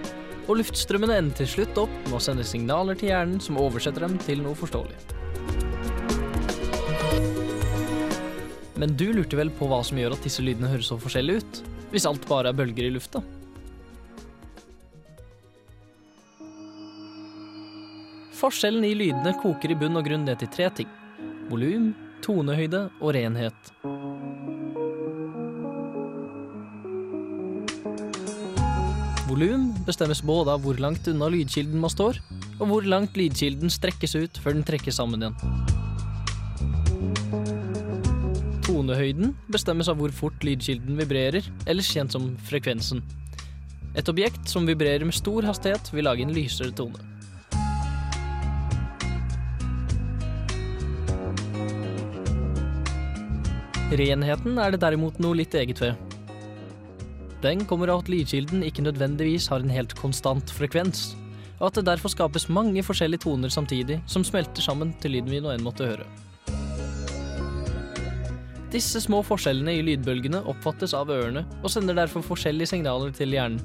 og 0.46 0.60
luftstrømmene 0.60 1.16
ender 1.18 1.40
til 1.40 1.48
slutt 1.50 1.80
opp 1.82 1.96
med 2.06 2.14
å 2.14 2.22
sende 2.22 2.46
signaler 2.46 3.00
til 3.00 3.10
hjernen 3.10 3.40
som 3.42 3.58
oversetter 3.58 4.06
dem 4.06 4.20
til 4.22 4.44
noe 4.46 4.54
forståelig. 4.54 5.00
Men 8.78 8.94
du 8.94 9.08
lurte 9.18 9.40
vel 9.40 9.50
på 9.50 9.66
hva 9.66 9.82
som 9.82 9.98
gjør 9.98 10.14
at 10.14 10.30
disse 10.30 10.46
lydene 10.46 10.70
høres 10.70 10.92
så 10.92 11.00
forskjellige 11.02 11.42
ut, 11.42 11.62
hvis 11.90 12.06
alt 12.06 12.30
bare 12.30 12.54
er 12.54 12.60
bølger 12.62 12.86
i 12.86 12.94
lufta? 12.94 13.24
Forskjellen 18.38 18.86
i 18.86 18.94
lydene 18.94 19.34
koker 19.42 19.74
i 19.74 19.82
bunn 19.82 19.98
og 19.98 20.06
grunn 20.06 20.30
ned 20.30 20.38
til 20.44 20.54
tre 20.54 20.70
ting. 20.84 20.94
Volum, 21.50 21.96
tonehøyde 22.22 22.92
og 23.02 23.16
renhet. 23.18 23.74
Volum 29.28 29.74
bestemmes 29.84 30.22
både 30.24 30.54
av 30.56 30.62
hvor 30.64 30.78
langt 30.80 31.08
unna 31.12 31.28
lydkilden 31.28 31.82
man 31.84 31.92
står, 31.92 32.22
og 32.62 32.70
hvor 32.70 32.86
langt 32.88 33.18
lydkilden 33.20 33.68
strekkes 33.68 34.16
ut 34.16 34.40
før 34.40 34.56
den 34.56 34.64
trekkes 34.64 35.02
sammen 35.02 35.26
igjen. 35.26 35.36
Tonehøyden 38.64 39.36
bestemmes 39.52 39.92
av 39.92 40.00
hvor 40.00 40.16
fort 40.16 40.48
lydkilden 40.48 40.96
vibrerer, 41.02 41.44
ellers 41.68 41.92
kjent 41.92 42.16
som 42.16 42.30
frekvensen. 42.48 43.04
Et 44.00 44.08
objekt 44.08 44.48
som 44.48 44.68
vibrerer 44.70 45.04
med 45.04 45.18
stor 45.18 45.44
hastighet, 45.44 45.92
vil 45.92 46.08
lage 46.08 46.24
en 46.24 46.32
lysere 46.32 46.72
tone. 46.72 47.04
Renheten 53.92 54.56
er 54.60 54.72
det 54.72 54.84
derimot 54.84 55.20
noe 55.20 55.36
litt 55.44 55.56
eget 55.56 55.84
ved. 55.84 56.07
Den 57.48 57.62
kommer 57.64 57.88
av 57.88 58.02
at 58.02 58.10
lydkilden 58.12 58.60
ikke 58.68 58.84
nødvendigvis 58.84 59.46
har 59.48 59.64
en 59.64 59.72
helt 59.72 59.94
konstant 59.96 60.50
frekvens, 60.52 61.14
og 61.62 61.70
at 61.70 61.78
det 61.78 61.86
derfor 61.88 62.12
skapes 62.12 62.50
mange 62.52 62.82
forskjellige 62.84 63.24
toner 63.24 63.54
samtidig 63.54 64.02
som 64.12 64.26
smelter 64.28 64.66
sammen 64.66 64.92
til 65.00 65.16
lyden 65.16 65.32
vi 65.32 65.40
nå 65.40 65.54
enn 65.54 65.64
måtte 65.64 65.88
høre. 65.88 66.04
Disse 68.74 69.00
små 69.00 69.22
forskjellene 69.24 69.78
i 69.78 69.86
lydbølgene 69.88 70.42
oppfattes 70.52 70.92
av 70.98 71.08
ørene 71.14 71.46
og 71.62 71.72
sender 71.72 71.96
derfor 71.96 72.26
forskjellige 72.26 72.74
signaler 72.74 73.16
til 73.16 73.32
hjernen. 73.32 73.64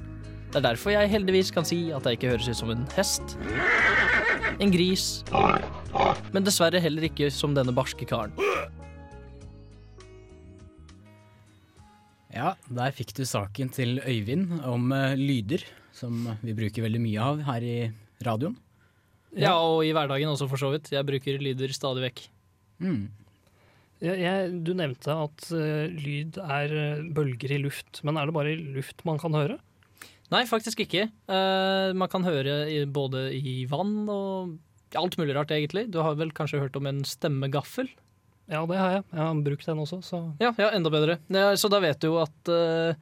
Det 0.53 0.61
er 0.61 0.68
derfor 0.68 0.95
jeg 0.95 1.11
heldigvis 1.11 1.51
kan 1.51 1.66
si 1.66 1.81
at 1.90 2.07
jeg 2.07 2.21
ikke 2.21 2.37
høres 2.37 2.53
ut 2.53 2.61
som 2.61 2.71
en 2.71 2.87
hest, 2.95 3.35
en 4.62 4.71
gris, 4.71 5.25
men 6.31 6.47
dessverre 6.47 6.79
heller 6.79 7.11
ikke 7.11 7.33
som 7.35 7.59
denne 7.59 7.75
barske 7.75 8.07
karen. 8.07 8.37
Ja, 12.33 12.55
der 12.73 12.92
fikk 12.97 13.12
du 13.16 13.25
saken 13.29 13.71
til 13.73 13.99
Øyvind 14.01 14.62
om 14.64 14.92
uh, 14.95 15.12
lyder, 15.18 15.64
som 15.92 16.31
vi 16.40 16.55
bruker 16.57 16.87
veldig 16.87 17.01
mye 17.05 17.25
av 17.33 17.42
her 17.45 17.64
i 17.66 17.79
radioen. 18.25 18.57
Ja, 19.37 19.55
og 19.57 19.83
i 19.85 19.92
hverdagen 19.97 20.31
også, 20.33 20.49
for 20.49 20.61
så 20.61 20.73
vidt. 20.73 20.90
Jeg 20.92 21.09
bruker 21.09 21.40
lyder 21.40 21.73
stadig 21.73 22.05
vekk. 22.05 22.25
Mm. 22.85 23.05
Jeg, 24.03 24.18
jeg, 24.18 24.55
du 24.66 24.73
nevnte 24.77 25.14
at 25.14 25.47
uh, 25.55 25.87
lyd 25.92 26.40
er 26.42 26.73
eh, 26.75 27.05
bølger 27.14 27.55
i 27.55 27.61
luft, 27.62 28.01
men 28.03 28.18
er 28.18 28.29
det 28.29 28.35
bare 28.35 28.55
i 28.57 28.59
luft 28.75 29.05
man 29.09 29.21
kan 29.23 29.37
høre? 29.37 29.61
Nei, 30.33 30.42
faktisk 30.49 30.83
ikke. 30.83 31.07
Uh, 31.31 31.92
man 31.97 32.11
kan 32.12 32.25
høre 32.27 32.64
i, 32.73 32.83
både 32.88 33.29
i 33.37 33.62
vann 33.71 34.09
og 34.11 34.57
alt 34.99 35.16
mulig 35.21 35.37
rart, 35.37 35.53
egentlig. 35.55 35.87
Du 35.92 36.01
har 36.03 36.16
vel 36.18 36.33
kanskje 36.35 36.64
hørt 36.64 36.77
om 36.81 36.88
en 36.88 37.05
stemmegaffel? 37.09 37.92
Ja, 38.50 38.64
det 38.66 38.78
har 38.78 38.94
jeg. 38.96 39.05
Jeg 39.12 39.22
har 39.22 39.40
brukt 39.46 39.66
den 39.68 39.83
også, 39.85 40.00
så 40.05 40.20
Ja, 40.42 40.52
ja 40.59 40.70
enda 40.74 40.90
bedre. 40.92 41.18
Ja, 41.33 41.52
så 41.59 41.70
da 41.72 41.81
vet 41.83 42.00
du 42.02 42.11
jo 42.11 42.18
at 42.22 42.50
eh, 42.52 42.98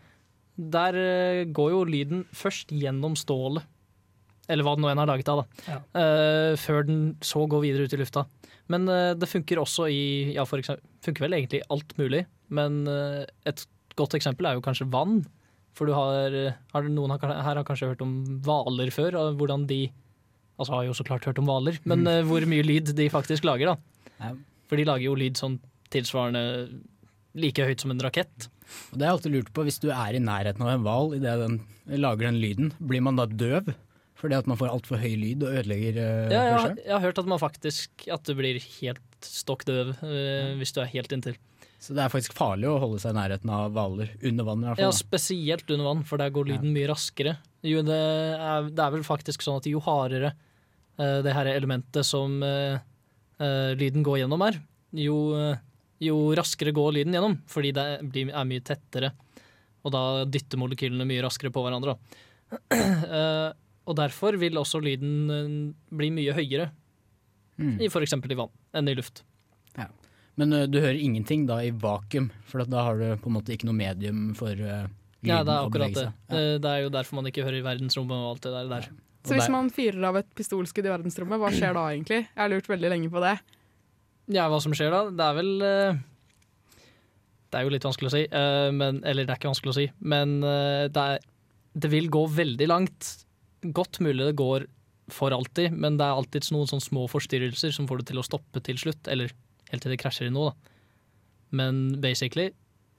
der 0.61 0.99
eh, 1.01 1.45
går 1.49 1.73
jo 1.75 1.85
lyden 1.89 2.25
først 2.37 2.75
gjennom 2.75 3.17
stålet. 3.19 3.65
Eller 4.51 4.67
hva 4.67 4.75
det 4.75 4.83
nå 4.83 4.91
enn 4.91 5.01
er 5.01 5.09
laget 5.09 5.31
av, 5.31 5.45
da. 5.45 5.65
Ja. 5.71 5.79
Eh, 6.03 6.53
før 6.59 6.85
den 6.89 7.03
så 7.25 7.47
går 7.51 7.65
videre 7.65 7.87
ut 7.87 7.95
i 7.95 8.01
lufta. 8.01 8.27
Men 8.71 8.89
eh, 8.91 9.13
det 9.19 9.31
funker 9.31 9.63
også 9.63 9.89
i 9.91 10.03
Ja, 10.35 10.47
for 10.49 10.63
eksempel 10.63 10.87
Funker 11.01 11.25
vel 11.25 11.39
egentlig 11.39 11.63
i 11.63 11.69
alt 11.73 11.95
mulig. 11.97 12.27
Men 12.53 12.83
eh, 12.91 13.23
et 13.49 13.65
godt 13.97 14.19
eksempel 14.19 14.49
er 14.49 14.59
jo 14.59 14.65
kanskje 14.65 14.91
vann. 14.93 15.23
For 15.79 15.89
du 15.89 15.95
har, 15.95 16.35
har 16.75 16.89
Noen 16.91 17.15
har, 17.15 17.23
her 17.23 17.57
har 17.57 17.65
kanskje 17.65 17.93
hørt 17.93 18.03
om 18.05 18.19
hvaler 18.45 18.91
før, 18.93 19.17
og 19.17 19.39
hvordan 19.41 19.65
de 19.71 19.87
Altså 20.61 20.77
har 20.77 20.85
jo 20.85 20.93
så 20.97 21.07
klart 21.09 21.25
hørt 21.25 21.39
om 21.41 21.47
hvaler, 21.49 21.79
men 21.89 22.05
eh, 22.05 22.21
hvor 22.29 22.45
mye 22.45 22.65
lyd 22.67 22.91
de 22.93 23.07
faktisk 23.09 23.47
lager, 23.49 23.71
da. 23.73 24.11
Ja. 24.21 24.33
For 24.71 24.79
de 24.79 24.87
lager 24.87 25.09
jo 25.09 25.19
lyd 25.19 25.39
sånn 25.41 25.59
tilsvarende 25.91 26.45
like 27.41 27.67
høyt 27.67 27.83
som 27.83 27.91
en 27.93 28.03
rakett. 28.03 28.49
Og 28.93 28.99
det 28.99 29.05
har 29.05 29.11
jeg 29.11 29.19
alltid 29.19 29.35
lurt 29.35 29.53
på, 29.55 29.67
hvis 29.67 29.81
du 29.83 29.89
er 29.91 30.15
i 30.15 30.23
nærheten 30.23 30.63
av 30.63 30.73
en 30.73 30.85
hval 30.87 31.15
idet 31.19 31.37
den 31.43 31.61
lager 31.99 32.29
den 32.29 32.39
lyden, 32.39 32.73
blir 32.79 33.03
man 33.03 33.19
da 33.19 33.27
døv? 33.27 33.73
Fordi 34.21 34.37
at 34.37 34.49
man 34.51 34.59
får 34.61 34.71
altfor 34.71 35.01
høy 35.01 35.15
lyd 35.17 35.45
og 35.47 35.55
ødelegger 35.63 35.97
uh, 35.97 36.33
Ja, 36.33 36.41
jeg, 36.45 36.57
har, 36.59 36.75
jeg 36.85 36.93
har 36.93 37.05
hørt 37.07 37.21
at 37.23 37.29
man 37.31 37.41
faktisk 37.41 38.05
At 38.13 38.27
du 38.29 38.35
blir 38.37 38.59
helt 38.61 39.25
stokk 39.25 39.65
døv 39.69 39.95
eh, 40.05 40.51
hvis 40.61 40.75
du 40.77 40.83
er 40.83 40.91
helt 40.93 41.13
inntil. 41.13 41.39
Så 41.81 41.97
det 41.97 42.03
er 42.05 42.13
faktisk 42.13 42.35
farlig 42.37 42.69
å 42.69 42.77
holde 42.81 43.01
seg 43.01 43.15
i 43.15 43.17
nærheten 43.19 43.51
av 43.53 43.73
hvaler 43.73 44.13
under 44.29 44.47
vann 44.47 44.63
i 44.63 44.69
hvert 44.69 44.81
Ja, 44.81 44.91
fall. 44.91 44.93
Ja, 44.93 44.99
spesielt 45.01 45.73
under 45.73 45.89
vann, 45.89 46.05
for 46.09 46.21
der 46.21 46.33
går 46.33 46.49
lyden 46.51 46.75
mye 46.77 46.89
raskere. 46.89 47.35
Jo, 47.65 47.81
det, 47.85 47.97
er, 47.97 48.69
det 48.69 48.85
er 48.85 48.95
vel 48.95 49.05
faktisk 49.05 49.45
sånn 49.45 49.61
at 49.61 49.69
jo 49.69 49.81
hardere 49.85 50.35
uh, 51.01 51.21
det 51.25 51.35
her 51.37 51.49
elementet 51.53 52.09
som 52.09 52.39
eh, 52.45 52.81
lyden 53.81 54.05
går 54.07 54.21
gjennom 54.23 54.43
er, 54.47 54.59
jo, 55.01 55.17
eh, 55.39 55.61
jo 56.05 56.19
raskere 56.37 56.75
går 56.77 56.93
lyden 56.99 57.17
gjennom, 57.17 57.39
fordi 57.51 57.73
det 57.77 57.87
blir, 58.11 58.33
er 58.35 58.49
mye 58.49 58.65
tettere. 58.65 59.13
Og 59.85 59.95
da 59.95 60.03
dytter 60.29 60.61
molekylene 60.61 61.07
mye 61.09 61.25
raskere 61.25 61.53
på 61.55 61.65
hverandre. 61.67 61.99
Eh, 63.11 63.51
og 63.91 63.97
derfor 63.99 64.37
vil 64.39 64.59
også 64.59 64.81
lyden 64.83 65.31
eh, 65.31 65.53
bli 65.97 66.11
mye 66.15 66.35
høyere, 66.37 66.71
Mm. 67.61 67.75
i 67.77 67.89
f.eks. 67.93 68.15
i 68.17 68.37
vann, 68.39 68.49
enn 68.73 68.89
i 68.89 68.95
luft. 68.97 69.19
Men 70.39 70.55
uh, 70.57 70.63
du 70.65 70.79
hører 70.81 70.97
ingenting 70.97 71.43
da 71.45 71.59
i 71.61 71.73
vakuum, 71.75 72.31
for 72.49 72.65
da 72.65 72.85
har 72.87 72.97
du 72.97 73.09
på 73.21 73.29
en 73.29 73.35
måte 73.37 73.53
ikke 73.53 73.67
noe 73.69 73.77
medium 73.77 74.31
for 74.39 74.55
lyden 74.57 74.89
Ja, 75.27 75.43
det 75.45 75.53
er 75.53 75.67
akkurat 75.67 75.93
det. 75.99 76.05
Ja. 76.07 76.39
Eh, 76.39 76.55
Det 76.63 76.71
er 76.71 76.85
jo 76.87 76.93
derfor 76.95 77.19
man 77.19 77.29
ikke 77.29 77.45
hører 77.45 77.59
i 77.59 77.67
verdensrommet 77.67 78.17
og 78.17 78.31
alt 78.31 78.47
det 78.47 78.53
der. 78.55 78.71
der. 78.71 78.89
Så 79.31 79.39
hvis 79.39 79.53
man 79.53 79.71
fyrer 79.75 80.05
av 80.11 80.19
et 80.21 80.29
pistolskudd 80.37 80.87
i 80.87 80.93
verdensrommet, 80.93 81.41
hva 81.41 81.51
skjer 81.55 81.75
da 81.77 81.87
egentlig? 81.93 82.21
Jeg 82.27 82.41
har 82.43 82.53
lurt 82.53 82.71
veldig 82.71 82.93
lenge 82.93 83.11
på 83.13 83.23
det. 83.25 83.37
Ja, 84.31 84.47
hva 84.51 84.61
som 84.63 84.75
skjer 84.77 84.93
da? 84.95 85.03
Det 85.11 85.27
er 85.27 85.37
vel 85.39 85.65
eh, 85.67 86.01
Det 87.51 87.59
er 87.59 87.67
jo 87.67 87.73
litt 87.75 87.87
vanskelig 87.87 88.11
å 88.11 88.15
si, 88.15 88.25
eh, 88.27 88.69
men, 88.75 89.01
eller 89.07 89.27
det 89.27 89.35
er 89.35 89.41
ikke 89.41 89.51
vanskelig 89.51 89.73
å 89.73 89.79
si, 89.81 89.87
men 90.13 90.37
eh, 90.47 90.85
det, 90.93 91.07
er, 91.15 91.25
det 91.87 91.91
vil 91.95 92.11
gå 92.13 92.27
veldig 92.37 92.69
langt. 92.71 93.15
Godt 93.77 93.99
mulig 94.05 94.29
det 94.29 94.37
går 94.39 94.69
for 95.11 95.35
alltid, 95.35 95.75
men 95.75 95.97
det 95.99 96.07
er 96.07 96.19
alltids 96.19 96.53
noen 96.55 96.69
sånne 96.71 96.87
små 96.87 97.07
forstyrrelser 97.11 97.75
som 97.75 97.89
får 97.91 98.03
det 98.03 98.11
til 98.13 98.23
å 98.23 98.27
stoppe 98.27 98.63
til 98.63 98.79
slutt, 98.79 99.11
eller 99.11 99.35
helt 99.73 99.83
til 99.83 99.95
det 99.95 99.99
krasjer 100.03 100.31
i 100.31 100.35
noe, 100.35 100.53
da. 100.53 100.77
Men 101.59 101.81
basically 102.03 102.53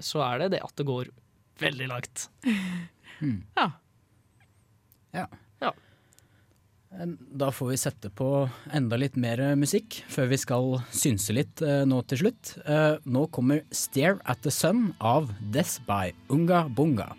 så 0.03 0.19
er 0.25 0.41
det 0.41 0.49
det 0.57 0.63
at 0.65 0.75
det 0.75 0.87
går 0.87 1.11
veldig 1.61 1.91
langt. 1.93 2.27
Hmm. 3.21 3.43
Ja. 3.53 3.67
Ja. 5.13 5.27
Da 6.91 7.47
får 7.55 7.69
vi 7.69 7.77
sette 7.79 8.09
på 8.11 8.49
enda 8.75 8.97
litt 8.99 9.15
mer 9.15 9.39
musikk 9.55 10.01
før 10.11 10.27
vi 10.33 10.39
skal 10.41 10.73
synse 10.91 11.31
litt 11.31 11.63
eh, 11.63 11.85
nå 11.87 12.01
til 12.11 12.25
slutt. 12.25 12.57
Eh, 12.67 12.99
nå 13.07 13.27
kommer 13.31 13.63
'Stare 13.71 14.19
at 14.27 14.43
the 14.43 14.51
Sun' 14.51 14.91
av 14.99 15.31
Death 15.39 15.79
by 15.87 16.11
Unga 16.27 16.67
Bunga. 16.67 17.13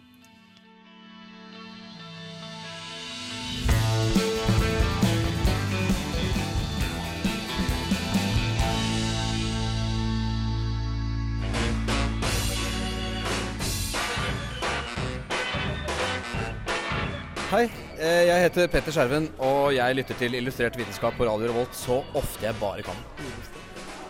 Hei, 17.52 17.66
jeg 18.02 18.42
heter 18.46 18.66
Petter 18.72 18.94
Skjerven, 18.94 19.28
og 19.42 19.72
jeg 19.76 19.94
lytter 19.98 20.16
til 20.18 20.34
Illustrert 20.38 20.76
vitenskap 20.78 21.14
på 21.18 21.26
Radio 21.28 21.50
Revolt 21.52 21.74
så 21.76 22.00
ofte 22.18 22.46
jeg 22.48 22.56
bare 22.60 22.82
kan. 22.86 22.98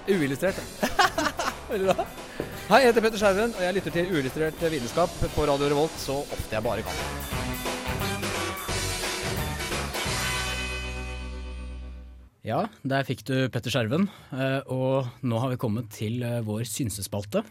Uillustrert. 0.09 0.59
Veldig 1.71 1.93
bra. 1.93 2.07
Hei, 2.73 2.79
jeg 2.85 2.93
heter 2.93 3.05
Petter 3.05 3.21
Skjerven, 3.21 3.53
og 3.59 3.63
jeg 3.67 3.77
lytter 3.77 3.95
til 3.99 4.13
Uillustrert 4.15 4.65
vitenskap 4.73 5.13
på 5.35 5.47
Radio 5.51 5.69
Revolt 5.75 5.99
så 6.01 6.21
ofte 6.25 6.57
jeg 6.57 6.65
bare 6.65 6.87
kan. 6.87 7.03
Ja, 12.43 12.65
der 12.83 13.05
fikk 13.07 13.21
du 13.29 13.35
Petter 13.55 13.71
Skjerven, 13.71 14.09
eh, 14.35 14.61
og 14.73 15.07
nå 15.23 15.39
har 15.39 15.53
vi 15.53 15.61
kommet 15.63 15.93
til 15.95 16.25
eh, 16.27 16.41
vår 16.43 16.65
synsespalte. 16.67 17.45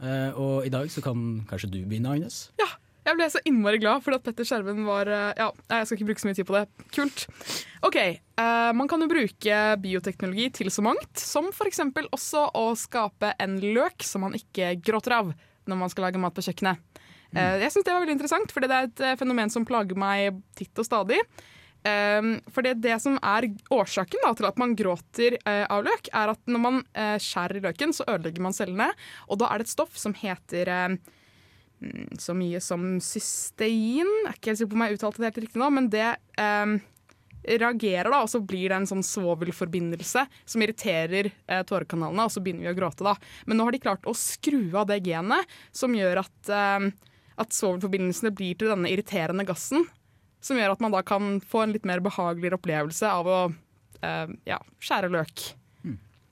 Eh, 0.00 0.30
Og 0.32 0.64
i 0.64 0.72
dag 0.72 0.88
så 0.88 1.02
kan 1.04 1.42
kanskje 1.50 1.68
du 1.74 1.80
begynne, 1.84 2.14
Agnes? 2.14 2.46
Ja, 2.62 2.70
jeg 3.10 3.18
ble 3.18 3.28
så 3.32 3.42
innmari 3.48 3.80
glad 3.82 4.04
for 4.04 4.16
at 4.16 4.24
Petter 4.24 4.46
Skjerven 4.46 4.84
var 4.86 5.10
eh, 5.10 5.32
Ja, 5.38 5.50
jeg 5.72 5.88
skal 5.88 5.98
ikke 5.98 6.08
bruke 6.10 6.22
så 6.22 6.30
mye 6.30 6.38
tid 6.38 6.48
på 6.48 6.56
det. 6.56 6.64
Kult. 6.94 7.26
OK. 7.86 7.98
Uh, 8.40 8.70
man 8.76 8.88
kan 8.90 9.02
jo 9.02 9.10
bruke 9.10 9.60
bioteknologi 9.82 10.48
til 10.60 10.70
så 10.72 10.84
mangt, 10.84 11.20
som 11.20 11.50
f.eks. 11.52 11.82
også 12.08 12.46
å 12.56 12.66
skape 12.78 13.34
en 13.42 13.58
løk 13.60 14.06
som 14.06 14.26
man 14.26 14.36
ikke 14.38 14.76
gråter 14.84 15.16
av 15.18 15.32
når 15.68 15.80
man 15.82 15.92
skal 15.92 16.08
lage 16.08 16.22
mat 16.22 16.36
på 16.36 16.44
kjøkkenet. 16.46 16.80
Uh, 17.34 17.56
jeg 17.62 17.72
syns 17.74 17.86
det 17.86 17.94
var 17.94 18.04
veldig 18.04 18.18
interessant, 18.18 18.54
fordi 18.54 18.70
det 18.70 18.78
er 18.78 18.90
et 18.90 19.20
fenomen 19.20 19.52
som 19.52 19.66
plager 19.68 19.98
meg 19.98 20.40
titt 20.58 20.78
og 20.80 20.88
stadig. 20.88 21.20
Um, 21.80 22.34
for 22.52 22.60
det, 22.60 22.74
det 22.84 22.98
som 23.00 23.14
er 23.24 23.46
årsaken 23.72 24.20
da, 24.20 24.34
til 24.36 24.48
at 24.50 24.58
man 24.60 24.74
gråter 24.76 25.38
uh, 25.46 25.64
av 25.72 25.86
løk, 25.86 26.10
er 26.12 26.34
at 26.34 26.50
når 26.50 26.60
man 26.60 26.82
uh, 26.92 27.16
skjærer 27.16 27.56
i 27.56 27.62
løken, 27.64 27.94
så 27.96 28.04
ødelegger 28.04 28.44
man 28.44 28.56
cellene. 28.56 28.90
Og 29.32 29.40
da 29.40 29.48
er 29.48 29.60
det 29.60 29.68
et 29.68 29.72
stoff 29.72 29.96
som 29.96 30.12
heter 30.16 30.68
mm, 30.68 30.98
så 32.20 32.34
mye 32.36 32.60
som 32.62 32.86
cystein. 33.02 34.08
Jeg 34.08 34.28
er 34.28 34.36
ikke 34.36 34.52
helt 34.52 34.60
sikker 34.60 34.72
på 34.72 34.78
om 34.78 34.86
jeg 34.86 34.98
uttalte 34.98 35.22
det 35.22 35.30
helt 35.30 35.44
riktig 35.46 35.60
nå, 35.62 35.68
men 35.72 35.88
det 35.92 36.08
eh, 36.40 36.74
reagerer, 37.42 38.10
da, 38.10 38.20
og 38.22 38.30
så 38.30 38.40
blir 38.44 38.68
det 38.68 38.80
en 38.80 38.88
sånn 38.90 39.04
svovelforbindelse 39.06 40.24
som 40.44 40.64
irriterer 40.64 41.30
eh, 41.30 41.62
tårekanalene, 41.66 42.26
og 42.26 42.34
så 42.34 42.42
begynner 42.44 42.68
vi 42.68 42.74
å 42.74 42.78
gråte. 42.78 43.06
da. 43.06 43.14
Men 43.48 43.60
nå 43.60 43.68
har 43.68 43.76
de 43.76 43.82
klart 43.82 44.08
å 44.08 44.16
skru 44.16 44.62
av 44.76 44.90
det 44.90 45.00
genet 45.06 45.56
som 45.72 45.96
gjør 45.96 46.22
at, 46.24 46.52
eh, 46.52 46.90
at 47.40 47.56
svovelforbindelsene 47.56 48.34
blir 48.36 48.60
til 48.60 48.72
denne 48.72 48.92
irriterende 48.92 49.46
gassen, 49.48 49.88
som 50.44 50.60
gjør 50.60 50.74
at 50.74 50.84
man 50.84 50.94
da 50.94 51.04
kan 51.04 51.38
få 51.44 51.64
en 51.64 51.76
litt 51.76 51.88
mer 51.88 52.04
behageligere 52.04 52.60
opplevelse 52.60 53.08
av 53.08 53.28
å 53.28 53.40
eh, 53.48 54.36
ja, 54.48 54.60
skjære 54.84 55.12
løk. 55.16 55.50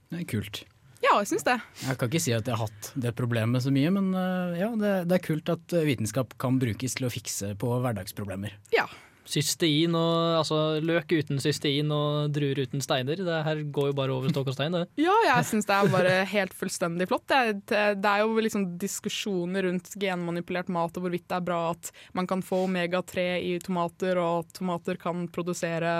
Det 0.08 0.22
er 0.22 0.28
kult. 0.28 0.64
Ja, 1.04 1.14
jeg 1.20 1.28
syns 1.30 1.46
det. 1.46 1.58
Jeg 1.84 1.98
kan 1.98 2.10
ikke 2.10 2.22
si 2.22 2.32
at 2.34 2.48
jeg 2.48 2.58
har 2.58 2.66
hatt 2.66 2.92
det 2.98 3.14
problemet 3.18 3.62
så 3.62 3.72
mye, 3.74 3.90
men 3.94 4.10
eh, 4.18 4.62
ja, 4.64 4.70
det, 4.78 4.94
det 5.10 5.18
er 5.18 5.26
kult 5.28 5.52
at 5.52 5.74
eh, 5.76 5.86
vitenskap 5.86 6.34
kan 6.42 6.58
brukes 6.58 6.98
til 6.98 7.06
å 7.06 7.12
fikse 7.12 7.52
på 7.58 7.76
hverdagsproblemer. 7.84 8.56
Ja. 8.74 8.88
Cystein 9.28 9.92
og 9.92 10.38
altså 10.38 10.58
løk 10.80 11.12
uten 11.12 11.40
cystein 11.42 11.92
og 11.92 12.32
druer 12.32 12.62
uten 12.64 12.80
steiner. 12.80 13.20
Det 13.20 13.40
her 13.44 13.60
går 13.76 13.90
jo 13.90 13.96
bare 13.98 14.14
over 14.14 14.32
stokk 14.32 14.50
og 14.50 14.56
stein, 14.56 14.74
det. 14.74 14.86
Ja, 15.06 15.14
jeg 15.26 15.48
syns 15.50 15.68
det 15.68 15.76
er 15.76 15.90
bare 15.92 16.14
helt 16.30 16.56
fullstendig 16.56 17.08
flott. 17.10 17.26
Det, 17.28 17.76
det, 18.00 18.08
er 18.08 18.24
jo 18.24 18.40
liksom 18.40 18.64
diskusjoner 18.80 19.68
rundt 19.68 19.92
genmanipulert 20.00 20.72
mat 20.72 20.96
og 20.96 21.04
hvorvidt 21.04 21.28
det 21.28 21.36
er 21.38 21.44
bra 21.44 21.60
at 21.74 21.92
man 22.16 22.30
kan 22.30 22.42
få 22.44 22.64
omega-3 22.66 23.28
i 23.44 23.52
tomater, 23.62 24.18
og 24.18 24.46
at 24.46 24.56
tomater 24.58 24.98
kan 24.98 25.28
produsere 25.30 25.92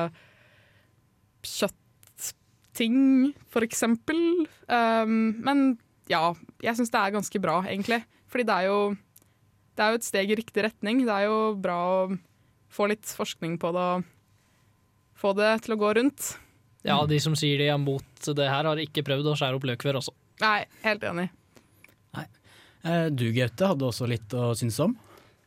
kjøttting, 2.79 3.35
for 3.51 3.67
eksempel. 3.67 4.47
Um, 4.69 5.35
men 5.43 5.79
ja, 6.09 6.35
jeg 6.63 6.77
syns 6.79 6.91
det 6.91 7.01
er 7.01 7.15
ganske 7.15 7.41
bra, 7.43 7.63
egentlig. 7.67 8.05
Fordi 8.29 8.45
det 8.45 8.55
er 8.55 8.69
jo 8.69 8.97
det 9.79 9.85
er 9.85 9.93
jo 9.93 9.99
et 10.01 10.07
steg 10.07 10.31
i 10.31 10.37
riktig 10.39 10.65
retning. 10.65 11.05
Det 11.07 11.15
er 11.15 11.29
jo 11.29 11.55
bra 11.55 11.79
å 11.79 11.99
få 12.69 12.89
litt 12.91 13.07
forskning 13.07 13.59
på 13.59 13.71
det 13.73 13.87
og 13.99 14.07
få 15.19 15.33
det 15.35 15.53
til 15.65 15.75
å 15.75 15.79
gå 15.79 15.93
rundt. 15.99 16.37
Ja, 16.87 16.99
de 17.07 17.19
som 17.21 17.35
sier 17.39 17.59
de 17.59 17.69
er 17.71 17.79
mot 17.79 18.05
det 18.23 18.49
her, 18.49 18.65
har 18.67 18.79
ikke 18.79 19.05
prøvd 19.07 19.33
å 19.33 19.37
skjære 19.39 19.59
opp 19.59 19.67
løk 19.67 19.83
før 19.83 20.01
også. 20.01 20.15
Nei, 20.43 20.63
helt 20.85 21.05
enig. 21.07 21.29
Nei. 22.15 22.27
Du 23.11 23.27
Gaute 23.35 23.71
hadde 23.73 23.87
også 23.87 24.07
litt 24.11 24.35
å 24.35 24.53
synes 24.59 24.79
om. 24.83 24.95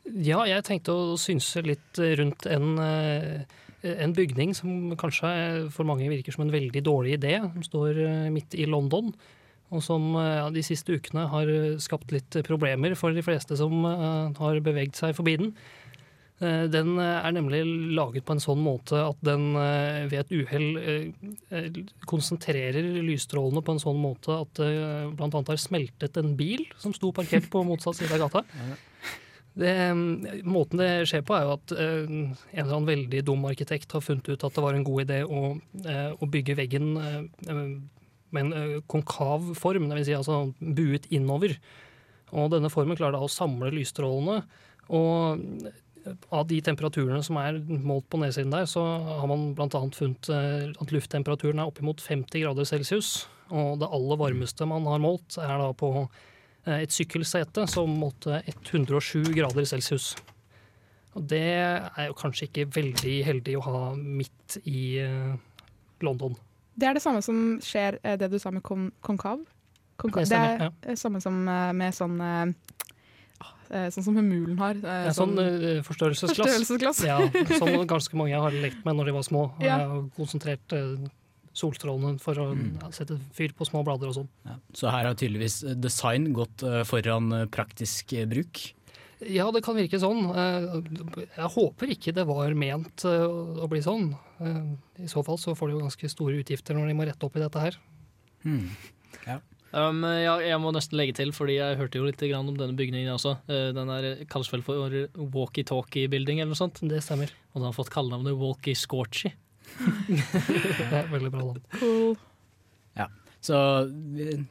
Ja, 0.03 0.41
jeg 0.49 0.65
tenkte 0.67 0.95
å 0.95 1.19
synse 1.19 1.63
litt 1.63 1.99
rundt 2.19 2.47
en, 2.51 2.73
eh, 2.79 3.43
en 3.83 4.13
bygning 4.13 4.55
som 4.57 4.95
kanskje 4.99 5.31
for 5.73 5.87
mange 5.89 6.09
virker 6.11 6.35
som 6.35 6.45
en 6.45 6.53
veldig 6.53 6.83
dårlig 6.85 7.17
idé, 7.19 7.37
som 7.41 7.63
står 7.65 8.01
eh, 8.05 8.31
midt 8.33 8.53
i 8.57 8.65
London. 8.69 9.13
Og 9.71 9.79
som 9.85 10.09
eh, 10.19 10.33
ja, 10.41 10.49
de 10.51 10.63
siste 10.67 10.97
ukene 10.99 11.27
har 11.31 11.49
skapt 11.79 12.11
litt 12.11 12.41
problemer 12.47 12.93
for 12.99 13.15
de 13.15 13.23
fleste 13.25 13.55
som 13.59 13.85
eh, 13.87 14.33
har 14.41 14.59
beveget 14.65 14.99
seg 14.99 15.15
forbi 15.15 15.37
den. 15.39 15.53
Eh, 16.41 16.65
Den 16.73 16.97
eh, 16.99 17.21
er 17.23 17.31
nemlig 17.37 17.61
laget 17.95 18.25
på 18.27 18.35
en 18.35 18.43
sånn 18.43 18.59
måte 18.65 18.99
at 18.99 19.19
den 19.23 19.53
eh, 19.55 20.03
ved 20.11 20.19
et 20.25 20.35
uhell 20.41 20.69
eh, 20.81 21.31
eh, 21.55 21.81
konsentrerer 22.09 22.83
lysstrålene 23.05 23.63
på 23.63 23.77
en 23.77 23.83
sånn 23.83 23.99
måte 24.03 24.35
at 24.43 24.59
det 24.59 24.71
bl.a. 25.15 25.31
har 25.53 25.61
smeltet 25.61 26.17
en 26.19 26.35
bil 26.39 26.67
som 26.81 26.93
sto 26.97 27.13
parkert 27.15 27.47
på 27.53 27.63
motsatt 27.65 28.01
side 28.01 28.13
av 28.17 28.25
gata. 28.27 28.43
Det, 29.53 29.67
eh, 29.67 29.95
måten 30.47 30.79
det 30.79 30.89
skjer 31.09 31.25
på, 31.27 31.35
er 31.35 31.43
jo 31.43 31.55
at 31.57 31.73
uh, 31.75 32.05
en 32.07 32.35
eller 32.55 32.71
annen 32.77 32.87
veldig 32.87 33.23
dum 33.27 33.43
arkitekt 33.49 33.91
har 33.91 34.03
funnet 34.03 34.29
ut 34.31 34.45
at 34.47 34.55
det 34.55 34.63
var 34.63 34.77
en 34.77 34.85
god 34.87 35.03
idé 35.03 35.19
å, 35.27 35.41
uh, 35.87 36.11
å 36.15 36.29
bygge 36.31 36.55
veggen 36.55 36.93
eh, 37.01 37.57
med 38.31 38.47
en 38.47 38.79
konkav 38.91 39.51
form, 39.59 39.89
dvs. 39.91 40.07
Si 40.07 40.15
altså 40.15 40.39
buet 40.59 41.09
innover. 41.11 41.57
Og 42.31 42.53
denne 42.53 42.71
formen 42.71 42.95
klarer 42.95 43.17
da 43.17 43.25
å 43.25 43.31
samle 43.31 43.73
lysstrålene. 43.75 44.37
Og 44.95 45.43
av 46.31 46.45
de 46.47 46.61
temperaturene 46.63 47.19
som 47.27 47.35
er 47.41 47.59
målt 47.59 48.07
på 48.09 48.21
nedsiden 48.21 48.55
der, 48.55 48.63
så 48.71 48.85
har 49.19 49.27
man 49.27 49.49
bl.a. 49.57 49.67
funnet 49.67 50.31
at 50.31 50.95
lufttemperaturen 50.95 51.59
er 51.59 51.67
oppimot 51.67 51.99
50 51.99 52.45
grader 52.45 52.69
celsius. 52.71 53.25
Og 53.51 53.81
det 53.83 53.91
aller 53.91 54.23
varmeste 54.23 54.63
man 54.69 54.87
har 54.87 55.03
målt, 55.03 55.35
er 55.43 55.59
da 55.59 55.73
på 55.75 55.91
et 56.65 56.93
sykkelsete 56.93 57.65
som 57.69 57.89
målte 57.97 58.41
107 58.45 59.31
grader 59.33 59.65
celsius. 59.65 60.11
Og 61.17 61.25
det 61.27 61.41
er 61.43 62.05
jo 62.07 62.15
kanskje 62.15 62.47
ikke 62.47 62.67
veldig 62.71 63.15
heldig 63.27 63.55
å 63.59 63.63
ha 63.65 63.79
midt 63.97 64.59
i 64.69 64.83
eh, 65.03 65.33
London. 66.05 66.37
Det 66.77 66.87
er 66.87 66.95
det 66.95 67.03
samme 67.03 67.19
som 67.25 67.57
skjer, 67.63 67.97
eh, 68.03 68.15
det 68.19 68.29
du 68.31 68.37
sa 68.39 68.51
med 68.53 68.63
kon 68.63 68.91
konkav. 69.03 69.41
Konkav. 69.99 70.23
Det 70.23 70.29
Det, 70.29 70.69
er 70.69 70.93
eh, 70.93 70.99
samme 70.99 71.19
som 71.21 71.41
eh, 71.51 71.71
med 71.75 71.97
sånn 71.97 72.15
eh, 72.23 72.53
ah, 73.43 73.51
eh, 73.75 73.89
Sånn 73.91 74.05
som 74.07 74.15
Humulen 74.21 74.55
har. 74.61 74.79
Sånn, 74.79 75.03
Ja, 75.09 75.15
sånn 75.17 75.35
eh, 75.43 75.81
forstørrelsesglass. 75.83 76.47
Forstørrelsesglass. 76.47 77.03
Ja, 77.09 77.19
som 77.59 77.75
ganske 77.89 78.21
mange 78.21 78.39
har 78.39 78.55
lekt 78.63 78.85
med 78.87 78.95
når 78.95 79.11
de 79.11 79.17
var 79.19 79.27
små. 79.27 79.43
Ja. 79.59 79.81
har 79.83 80.07
konsentrert 80.15 80.77
eh, 80.77 81.09
solstrålene 81.57 82.19
for 82.21 82.39
å 82.39 82.51
mm. 82.55 82.91
sette 82.95 83.17
fyr 83.35 83.55
på 83.57 83.67
små 83.67 83.83
blader 83.87 84.11
og 84.11 84.21
sånn. 84.21 84.29
Så 84.77 84.91
her 84.93 85.07
har 85.09 85.17
tydeligvis 85.19 85.61
design 85.79 86.31
gått 86.35 86.63
eh, 86.67 86.81
foran 86.87 87.31
eh, 87.35 87.47
praktisk 87.51 88.13
eh, 88.15 88.27
bruk. 88.29 88.63
Ja, 89.29 89.51
det 89.53 89.61
kan 89.65 89.77
virke 89.77 89.99
sånn. 90.01 90.31
Eh, 90.33 91.27
Jeg 91.35 91.53
håper 91.55 91.93
ikke 91.93 92.15
det 92.17 92.25
var 92.29 92.55
ment 92.57 93.05
å 93.05 93.67
bli 93.69 93.83
sånn. 93.85 94.13
Eh, 94.41 94.63
I 95.05 95.11
så 95.11 95.23
fall 95.27 95.39
så 95.41 95.53
får 95.57 95.69
de 95.69 95.77
jo 95.77 95.85
ganske 95.85 96.13
store 96.15 96.41
utgifter 96.41 96.77
når 96.77 96.89
de 96.89 96.97
må 96.97 97.07
rette 97.09 97.27
opp 97.27 97.37
i 97.37 97.43
dette 97.43 97.67
her. 97.67 97.77
Hmm. 98.45 98.71
Um, 99.71 100.01
ja, 100.03 100.33
jeg 100.43 100.59
må 100.59 100.73
nesten 100.75 100.97
legge 100.99 101.15
til, 101.15 101.29
fordi 101.31 101.53
jeg 101.55 101.77
hørte 101.79 101.99
jo 101.99 102.03
litt 102.03 102.19
grann 102.19 102.49
om 102.51 102.57
denne 102.59 102.75
bygningen 102.75 103.13
også. 103.13 103.37
Eh, 103.47 103.69
Den 103.75 103.91
er, 103.93 104.09
kalles 104.31 104.51
vel 104.51 104.65
for 104.65 104.97
walkie-talkie 105.15 106.11
building 106.11 106.41
eller 106.41 106.51
noe 106.51 106.59
sånt. 106.59 106.81
Det 106.83 106.99
stemmer. 107.05 107.31
Og 107.53 107.61
den 107.61 107.69
har 107.69 107.77
fått 107.77 107.93
kallenavnet 107.93 108.35
walkie-scorchy. 108.35 109.31
Det 110.07 110.87
er 110.87 111.09
veldig 111.11 111.31
bra 111.33 111.43
navn. 111.43 111.61
Cool. 111.77 112.15
Ja. 112.97 113.07
Så 113.41 113.57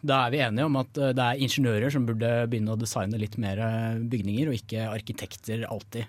da 0.03 0.23
er 0.25 0.33
vi 0.35 0.43
enige 0.43 0.67
om 0.67 0.79
at 0.81 0.99
eh, 0.99 1.13
det 1.15 1.27
er 1.27 1.43
ingeniører 1.47 1.95
som 1.95 2.07
burde 2.09 2.31
begynne 2.51 2.75
å 2.75 2.81
designe 2.81 3.21
litt 3.21 3.37
mer 3.43 3.61
eh, 3.63 4.01
bygninger, 4.13 4.51
og 4.51 4.59
ikke 4.59 4.89
arkitekter 4.91 5.67
alltid. 5.69 6.09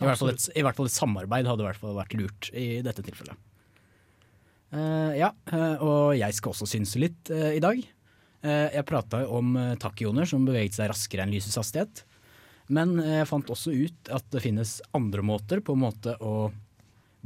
I 0.00 0.06
hvert, 0.06 0.20
fall 0.20 0.32
et, 0.32 0.44
I 0.56 0.64
hvert 0.64 0.78
fall 0.78 0.88
et 0.88 0.96
samarbeid 0.96 1.48
hadde 1.50 1.64
i 1.64 1.68
hvert 1.68 1.80
fall 1.82 1.96
vært 1.98 2.14
lurt 2.16 2.50
i 2.56 2.68
dette 2.86 3.04
tilfellet. 3.04 3.46
Uh, 4.70 5.10
ja, 5.18 5.32
eh, 5.50 5.82
og 5.82 6.14
jeg 6.14 6.36
skal 6.36 6.54
også 6.54 6.68
synse 6.70 7.00
litt 7.02 7.32
uh, 7.34 7.50
i 7.50 7.62
dag. 7.62 7.80
Uh, 8.40 8.68
jeg 8.70 8.86
prata 8.88 9.24
om 9.28 9.56
uh, 9.58 9.74
tachyoner 9.82 10.28
som 10.30 10.46
beveget 10.46 10.78
seg 10.78 10.92
raskere 10.92 11.26
enn 11.26 11.34
lysets 11.34 11.58
hastighet. 11.58 12.04
Men 12.70 12.96
eh, 13.02 13.20
jeg 13.20 13.28
fant 13.30 13.50
også 13.50 13.74
ut 13.74 14.10
at 14.14 14.26
det 14.32 14.42
finnes 14.44 14.78
andre 14.96 15.24
måter 15.26 15.62
på 15.64 15.74
en 15.74 15.84
måte 15.84 16.14
å 16.22 16.50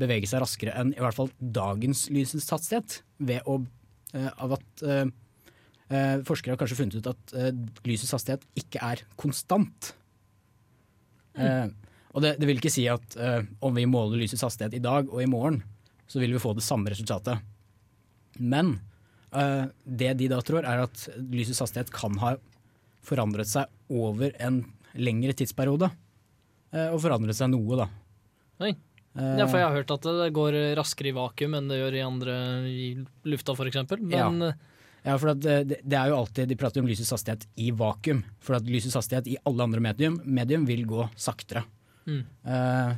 bevege 0.01 0.29
seg 0.31 0.43
raskere 0.43 0.75
enn 0.81 0.93
i 0.95 1.03
hvert 1.03 1.17
fall 1.17 1.31
dagens 1.39 2.07
lysets 2.15 2.51
hastighet. 2.53 3.01
Ved 3.23 3.47
å, 3.51 3.61
eh, 4.15 4.31
av 4.43 4.57
at 4.59 4.85
eh, 4.85 5.05
eh, 5.91 6.17
forskere 6.27 6.55
har 6.55 6.61
kanskje 6.63 6.79
funnet 6.81 6.99
ut 6.99 7.11
at 7.13 7.37
eh, 7.39 7.53
lysets 7.87 8.15
hastighet 8.17 8.47
ikke 8.59 8.83
er 8.83 9.05
konstant. 9.21 9.93
Eh, 11.35 11.67
og 12.15 12.23
det, 12.23 12.37
det 12.39 12.47
vil 12.47 12.61
ikke 12.61 12.73
si 12.73 12.87
at 12.91 13.17
eh, 13.19 13.43
om 13.65 13.75
vi 13.75 13.87
måler 13.91 14.21
lysets 14.23 14.45
hastighet 14.47 14.77
i 14.79 14.83
dag 14.83 15.11
og 15.11 15.23
i 15.23 15.31
morgen, 15.31 15.63
så 16.07 16.21
vil 16.23 16.35
vi 16.35 16.43
få 16.43 16.53
det 16.55 16.67
samme 16.67 16.91
resultatet. 16.93 17.43
Men 18.39 18.77
eh, 19.35 19.67
det 19.85 20.15
de 20.21 20.31
da 20.31 20.41
tror, 20.47 20.67
er 20.67 20.85
at 20.87 21.09
lysets 21.19 21.63
hastighet 21.63 21.93
kan 21.95 22.19
ha 22.23 22.37
forandret 23.05 23.51
seg 23.51 23.71
over 23.93 24.33
en 24.43 24.63
lengre 24.95 25.35
tidsperiode. 25.37 25.91
Eh, 26.75 26.91
og 26.91 27.01
forandret 27.03 27.37
seg 27.39 27.51
noe, 27.53 27.83
da. 27.83 27.89
Oi. 28.65 28.73
Eh, 29.15 29.35
Ja, 29.39 29.47
for 29.47 29.61
jeg 29.61 29.69
har 29.69 29.77
hørt 29.79 29.95
at 29.95 30.07
det 30.21 30.31
går 30.35 30.57
raskere 30.79 31.11
i 31.13 31.17
vakuum 31.17 31.59
enn 31.59 31.69
det 31.71 31.81
gjør 31.81 31.99
i 31.99 32.07
andre 32.07 32.37
i 32.71 32.87
lufta, 33.31 33.55
f.eks. 33.55 33.85
Men 34.01 34.49
ja. 34.49 34.53
Ja, 35.05 35.19
for 35.21 35.35
at 35.35 35.43
det, 35.45 35.83
det 35.85 35.97
er 35.99 36.09
jo 36.09 36.17
alltid, 36.17 36.49
De 36.49 36.57
prater 36.57 36.81
om 36.81 36.89
lysets 36.89 37.13
hastighet 37.13 37.45
i 37.61 37.69
vakuum. 37.77 38.23
For 38.41 38.57
at 38.57 38.69
lysets 38.69 38.97
hastighet 38.97 39.29
i 39.29 39.37
alle 39.45 39.67
andre 39.67 39.83
medium, 39.85 40.17
medium 40.25 40.65
vil 40.69 40.87
gå 40.89 41.05
saktere. 41.21 41.65
Mm. 42.09 42.23
Uh, 42.45 42.95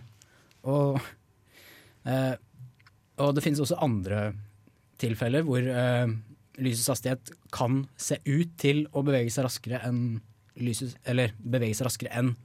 og, 0.71 1.01
uh, 2.07 2.35
og 3.23 3.35
det 3.35 3.43
finnes 3.43 3.63
også 3.63 3.79
andre 3.83 4.31
tilfeller 5.03 5.45
hvor 5.47 5.67
uh, 5.67 6.07
lysets 6.63 6.89
hastighet 6.95 7.35
kan 7.55 7.83
se 7.99 8.21
ut 8.23 8.55
til 8.61 8.85
å 8.95 9.03
bevege 9.07 9.35
seg 9.35 9.49
raskere 9.49 9.83
enn 9.87 10.21
lyset, 10.63 10.95
eller 11.11 11.35
bevege 11.43 11.75
seg 11.77 11.91
raskere 11.91 12.15
enn 12.17 12.37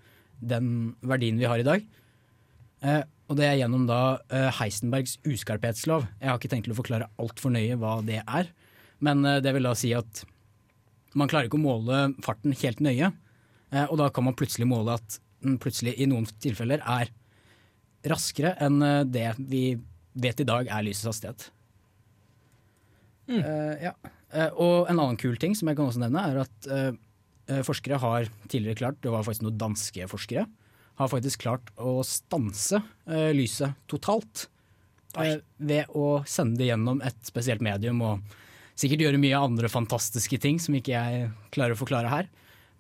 den 0.42 0.96
verdien 1.06 1.38
vi 1.38 1.46
har 1.46 1.62
i 1.62 1.68
dag. 1.68 1.86
Eh, 2.82 3.02
og 3.30 3.38
det 3.40 3.48
er 3.48 3.60
gjennom 3.62 3.86
da 3.90 4.02
eh, 4.34 4.50
Heisenbergs 4.60 5.18
uskarphetslov. 5.28 6.08
Jeg 6.20 6.32
har 6.32 6.40
ikke 6.40 6.52
tenkt 6.52 6.68
til 6.68 6.76
å 6.76 6.80
forklare 6.80 7.10
altfor 7.22 7.54
nøye 7.54 7.78
hva 7.80 8.00
det 8.06 8.22
er. 8.24 8.52
Men 9.04 9.24
eh, 9.26 9.40
det 9.44 9.54
vil 9.56 9.70
da 9.70 9.76
si 9.78 9.94
at 9.98 10.24
man 11.18 11.32
klarer 11.32 11.50
ikke 11.50 11.60
å 11.60 11.66
måle 11.66 12.04
farten 12.24 12.56
helt 12.56 12.80
nøye. 12.84 13.12
Og 13.72 13.96
da 14.00 14.10
kan 14.12 14.26
man 14.28 14.36
plutselig 14.36 14.66
måle 14.68 14.98
at 15.00 15.18
den 15.44 15.56
plutselig 15.60 15.94
i 16.00 16.08
noen 16.08 16.26
tilfeller 16.44 16.84
er 16.84 17.12
raskere 18.08 18.52
enn 18.64 18.84
det 19.08 19.30
vi 19.40 19.78
vet 20.12 20.44
i 20.44 20.48
dag 20.48 20.68
er 20.68 20.84
lysets 20.84 21.08
hastighet. 21.08 21.46
Eh, 23.40 23.86
ja. 23.88 23.94
uh, 24.36 24.50
og 24.60 24.90
en 24.92 25.00
annen 25.00 25.20
kul 25.20 25.38
ting 25.40 25.56
som 25.58 25.70
jeg 25.70 25.80
kan 25.80 25.88
også 25.90 26.02
nevne, 26.04 26.24
er 26.32 26.42
at 26.44 26.70
eh, 26.72 27.62
forskere 27.66 28.00
har 28.02 28.30
tidligere 28.52 28.80
klart, 28.82 29.00
det 29.04 29.14
var 29.14 29.26
faktisk 29.28 29.46
noen 29.48 29.60
danske 29.62 30.08
forskere, 30.12 30.46
har 31.02 31.10
faktisk 31.12 31.44
klart 31.44 31.72
å 31.82 32.00
stanse 32.08 32.80
eh, 33.10 33.32
lyset 33.36 33.76
totalt. 33.92 34.48
eh, 35.18 35.40
ved 35.58 35.90
å 35.98 36.22
sende 36.30 36.62
det 36.62 36.70
gjennom 36.72 37.02
et 37.06 37.18
spesielt 37.28 37.62
medium 37.66 38.02
og 38.06 38.38
sikkert 38.80 39.04
gjøre 39.04 39.20
mye 39.22 39.38
andre 39.38 39.70
fantastiske 39.70 40.40
ting 40.42 40.62
som 40.64 40.78
ikke 40.78 40.94
jeg 40.96 41.26
klarer 41.54 41.76
å 41.76 41.82
forklare 41.82 42.10
her. 42.14 42.30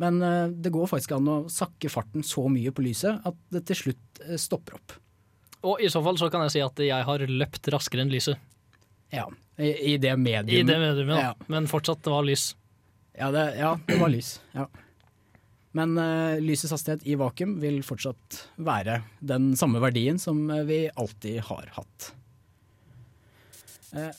Men 0.01 0.21
eh, 0.25 0.47
det 0.53 0.71
går 0.73 0.89
faktisk 0.89 1.11
an 1.17 1.27
å 1.29 1.37
sakke 1.51 1.91
farten 1.93 2.23
så 2.25 2.47
mye 2.49 2.71
på 2.73 2.85
lyset 2.85 3.21
at 3.27 3.37
det 3.53 3.65
til 3.69 3.81
slutt 3.83 4.23
stopper 4.41 4.79
opp. 4.79 4.95
Og 5.67 5.81
i 5.83 5.89
så 5.93 6.01
fall 6.01 6.17
så 6.17 6.29
kan 6.33 6.41
jeg 6.47 6.55
si 6.55 6.63
at 6.65 6.79
jeg 6.81 7.05
har 7.05 7.25
løpt 7.29 7.67
raskere 7.73 8.01
enn 8.05 8.09
lyset. 8.13 8.39
Ja, 9.13 9.27
i, 9.59 9.93
i 9.93 9.97
det 10.01 10.15
mediumet. 10.17 10.55
I 10.55 10.63
det 10.65 10.77
mediumet. 10.81 11.19
Ja. 11.21 11.33
Men 11.51 11.67
fortsatt, 11.69 12.01
det 12.05 12.13
var 12.13 12.25
lys. 12.25 12.53
Ja, 13.13 13.27
det, 13.35 13.43
ja, 13.59 13.75
det 13.85 13.99
var 13.99 14.09
lys. 14.09 14.37
Ja. 14.55 14.65
Men 15.77 15.95
uh, 15.95 16.35
lysets 16.43 16.73
hastighet 16.75 17.05
i 17.07 17.15
vakuum 17.19 17.55
vil 17.61 17.79
fortsatt 17.85 18.41
være 18.59 19.01
den 19.23 19.53
samme 19.59 19.79
verdien 19.83 20.19
som 20.19 20.43
eh, 20.51 20.65
vi 20.67 20.81
alltid 20.99 21.39
har 21.47 21.71
hatt. 21.77 22.11
Uh. 23.95 24.11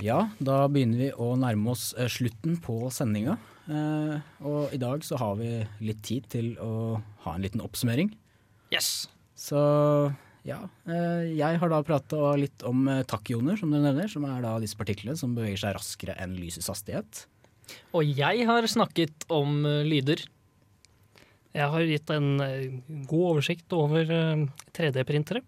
Ja, 0.00 0.28
da 0.38 0.66
begynner 0.70 1.00
vi 1.00 1.08
å 1.12 1.32
nærme 1.40 1.72
oss 1.72 1.90
slutten 2.12 2.60
på 2.62 2.86
sendinga. 2.94 3.34
Og 3.66 4.74
i 4.76 4.78
dag 4.78 5.02
så 5.02 5.18
har 5.18 5.34
vi 5.40 5.48
litt 5.82 6.04
tid 6.06 6.28
til 6.30 6.52
å 6.62 7.00
ha 7.24 7.34
en 7.34 7.42
liten 7.42 7.64
oppsummering. 7.64 8.12
Yes! 8.72 9.06
Så 9.36 9.58
ja, 10.46 10.60
eh, 10.86 11.32
jeg 11.36 11.58
har 11.60 11.72
da 11.72 11.80
prata 11.86 12.34
litt 12.38 12.62
om 12.66 12.86
eh, 12.88 13.02
som 13.58 13.72
du 13.72 13.78
nevner, 13.78 14.08
som 14.08 14.24
er 14.28 14.42
da 14.44 14.56
disse 14.62 14.78
partiklene 14.78 15.18
som 15.18 15.34
beveger 15.34 15.58
seg 15.64 15.76
raskere 15.76 16.14
enn 16.22 16.36
lysets 16.38 16.70
hastighet. 16.70 17.26
Og 17.92 18.06
jeg 18.06 18.46
har 18.46 18.66
snakket 18.70 19.26
om 19.28 19.66
eh, 19.66 19.82
lyder. 19.86 20.22
Jeg 21.56 21.72
har 21.72 21.88
gitt 21.88 22.10
en 22.12 22.36
god 23.08 23.26
oversikt 23.32 23.72
over 23.72 24.06
eh, 24.06 24.46
3D-printere. 24.76 25.42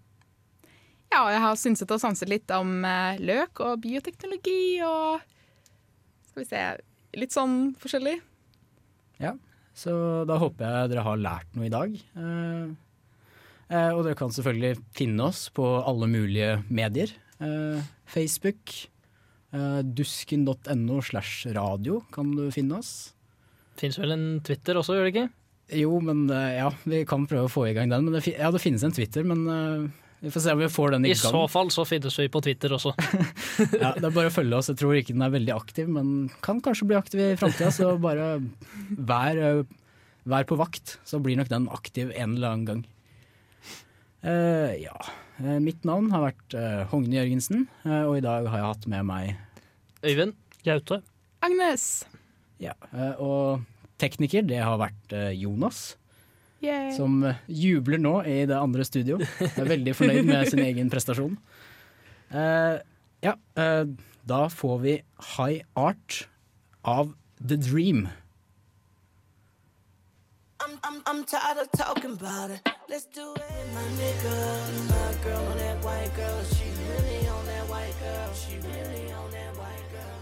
Ja, 1.08 1.22
og 1.24 1.32
jeg 1.32 1.40
har 1.40 1.56
synset 1.56 1.94
og 1.94 2.02
sanset 2.02 2.28
litt 2.28 2.50
om 2.52 2.82
løk 3.24 3.62
og 3.64 3.78
bioteknologi 3.80 4.76
og 4.84 5.22
Skal 6.28 6.42
vi 6.42 6.48
se 6.50 6.64
Litt 7.16 7.32
sånn 7.32 7.72
forskjellig. 7.80 8.18
Ja, 9.22 9.32
så 9.78 9.92
da 10.28 10.36
håper 10.42 10.66
jeg 10.66 10.90
dere 10.92 11.06
har 11.06 11.20
lært 11.22 11.56
noe 11.56 11.68
i 11.68 11.72
dag. 11.72 11.94
Eh, 11.96 12.66
og 13.92 14.04
dere 14.06 14.16
kan 14.16 14.32
selvfølgelig 14.32 14.78
finne 14.96 15.26
oss 15.28 15.46
på 15.54 15.64
alle 15.84 16.08
mulige 16.08 16.54
medier. 16.72 17.12
Eh, 17.38 17.82
Facebook, 18.08 18.72
eh, 19.52 19.80
dusken.no 19.84 21.00
slash 21.04 21.46
radio 21.54 22.00
kan 22.14 22.32
du 22.34 22.48
finne 22.54 22.80
oss. 22.80 23.12
Fins 23.78 23.98
vel 24.00 24.14
en 24.16 24.26
Twitter 24.44 24.80
også, 24.80 24.96
gjør 24.96 25.06
det 25.06 25.14
ikke? 25.14 25.28
Jo, 25.78 25.98
men 26.00 26.24
eh, 26.32 26.58
ja, 26.62 26.70
vi 26.88 27.04
kan 27.08 27.26
prøve 27.28 27.46
å 27.48 27.52
få 27.52 27.68
i 27.68 27.74
gang 27.76 27.92
den. 27.92 28.08
Men 28.08 28.16
det, 28.16 28.24
ja, 28.32 28.50
det 28.54 28.62
finnes 28.62 28.84
en 28.86 28.94
Twitter, 28.96 29.26
men 29.28 29.44
eh, 29.52 30.04
vi 30.24 30.32
får 30.34 30.42
se 30.46 30.54
om 30.56 30.62
vi 30.64 30.70
får 30.72 30.96
den 30.96 31.06
i 31.06 31.12
I 31.12 31.14
gang. 31.14 31.30
så 31.36 31.42
fall 31.52 31.70
så 31.70 31.84
finnes 31.86 32.16
vi 32.18 32.28
på 32.32 32.42
Twitter 32.42 32.74
også. 32.74 32.94
Ja, 33.82 33.92
det 33.94 34.06
er 34.08 34.14
bare 34.14 34.30
å 34.30 34.34
følge 34.34 34.58
oss. 34.58 34.70
Jeg 34.72 34.80
tror 34.80 34.96
ikke 34.98 35.14
den 35.14 35.26
er 35.26 35.34
veldig 35.34 35.54
aktiv, 35.54 35.90
men 35.92 36.30
kan 36.44 36.62
kanskje 36.64 36.88
bli 36.88 36.98
aktiv 36.98 37.22
i 37.22 37.32
framtida. 37.38 37.70
Så 37.74 37.92
bare 38.02 38.38
vær, 38.96 39.38
eh, 39.44 39.62
vær 40.28 40.48
på 40.48 40.58
vakt, 40.58 40.96
så 41.06 41.20
blir 41.22 41.38
nok 41.38 41.52
den 41.52 41.68
aktiv 41.74 42.10
en 42.16 42.38
eller 42.38 42.54
annen 42.54 42.70
gang. 42.72 42.86
Eh, 44.24 44.74
ja. 44.82 44.96
Uh, 45.38 45.58
mitt 45.62 45.84
navn 45.86 46.10
har 46.10 46.24
vært 46.24 46.56
uh, 46.58 46.82
Hogne 46.90 47.14
Jørgensen, 47.20 47.68
og 47.86 48.16
i 48.18 48.24
dag 48.24 48.48
har 48.50 48.58
jeg 48.58 48.70
hatt 48.72 48.88
med 48.90 49.06
meg 49.06 49.36
Øyvind. 50.02 50.34
Gaute. 50.66 51.00
Agnes. 51.42 52.04
Ja, 52.62 52.74
eh, 52.92 53.18
og 53.22 53.64
tekniker, 53.98 54.42
det 54.46 54.58
har 54.62 54.78
vært 54.78 55.14
Jonas. 55.34 55.96
Yay. 56.58 56.90
som 56.90 57.22
jubler 57.46 58.00
nå 58.02 58.16
i 58.26 58.40
det 58.50 58.56
andre 58.58 58.84
studio. 58.86 59.20
Er 59.46 59.68
veldig 59.68 59.94
fornøyd 59.94 60.26
med 60.26 60.48
sin 60.50 60.62
egen 60.68 60.90
prestasjon. 60.90 61.36
Eh, 62.34 62.78
ja, 63.22 63.34
eh, 63.56 63.84
da 64.28 64.40
får 64.50 64.78
vi 64.82 64.94
High 65.36 65.62
Art 65.76 66.28
av 66.84 67.14
The 67.38 67.56
Dream. 67.56 68.08
I'm, 70.60 70.78
I'm, 70.82 71.02
I'm 71.06 71.24
tired 71.24 71.58
of 71.62 71.70
talking 71.72 72.12
about 72.12 72.50
it. 72.50 72.77
Let's 72.90 73.04
do 73.04 73.34
it, 73.36 73.66
my 73.74 73.84
nigga. 74.00 74.36
My 74.88 75.12
girl 75.22 75.44
on 75.52 75.58
that 75.58 75.84
white 75.84 76.12
girl. 76.16 76.40
She 76.56 76.64
really 76.88 77.28
on 77.28 77.44
that 77.44 77.68
white 77.68 77.92
girl. 78.00 78.32
She 78.32 78.56
really 78.64 79.12
on 79.12 79.30
that 79.30 79.52
white 79.60 79.88
girl. 79.92 80.16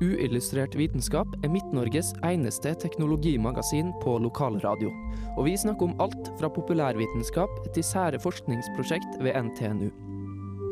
Uillustrert 0.00 0.74
vitenskap 0.74 1.28
er 1.44 1.52
Midt-Norges 1.52 2.14
eneste 2.24 2.72
teknologimagasin 2.80 3.92
på 4.00 4.18
lokalradio. 4.24 4.88
Og 5.36 5.44
vi 5.44 5.56
snakker 5.60 5.90
om 5.90 6.00
alt 6.00 6.32
fra 6.40 6.48
populærvitenskap 6.48 7.60
til 7.74 7.84
sære 7.84 8.20
forskningsprosjekt 8.24 9.20
ved 9.20 9.36
NTNU. 9.36 9.92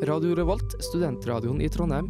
Radio 0.09 0.33
Revolt, 0.35 0.73
studentradioen 0.83 1.61
i 1.61 1.69
Trondheim, 1.69 2.09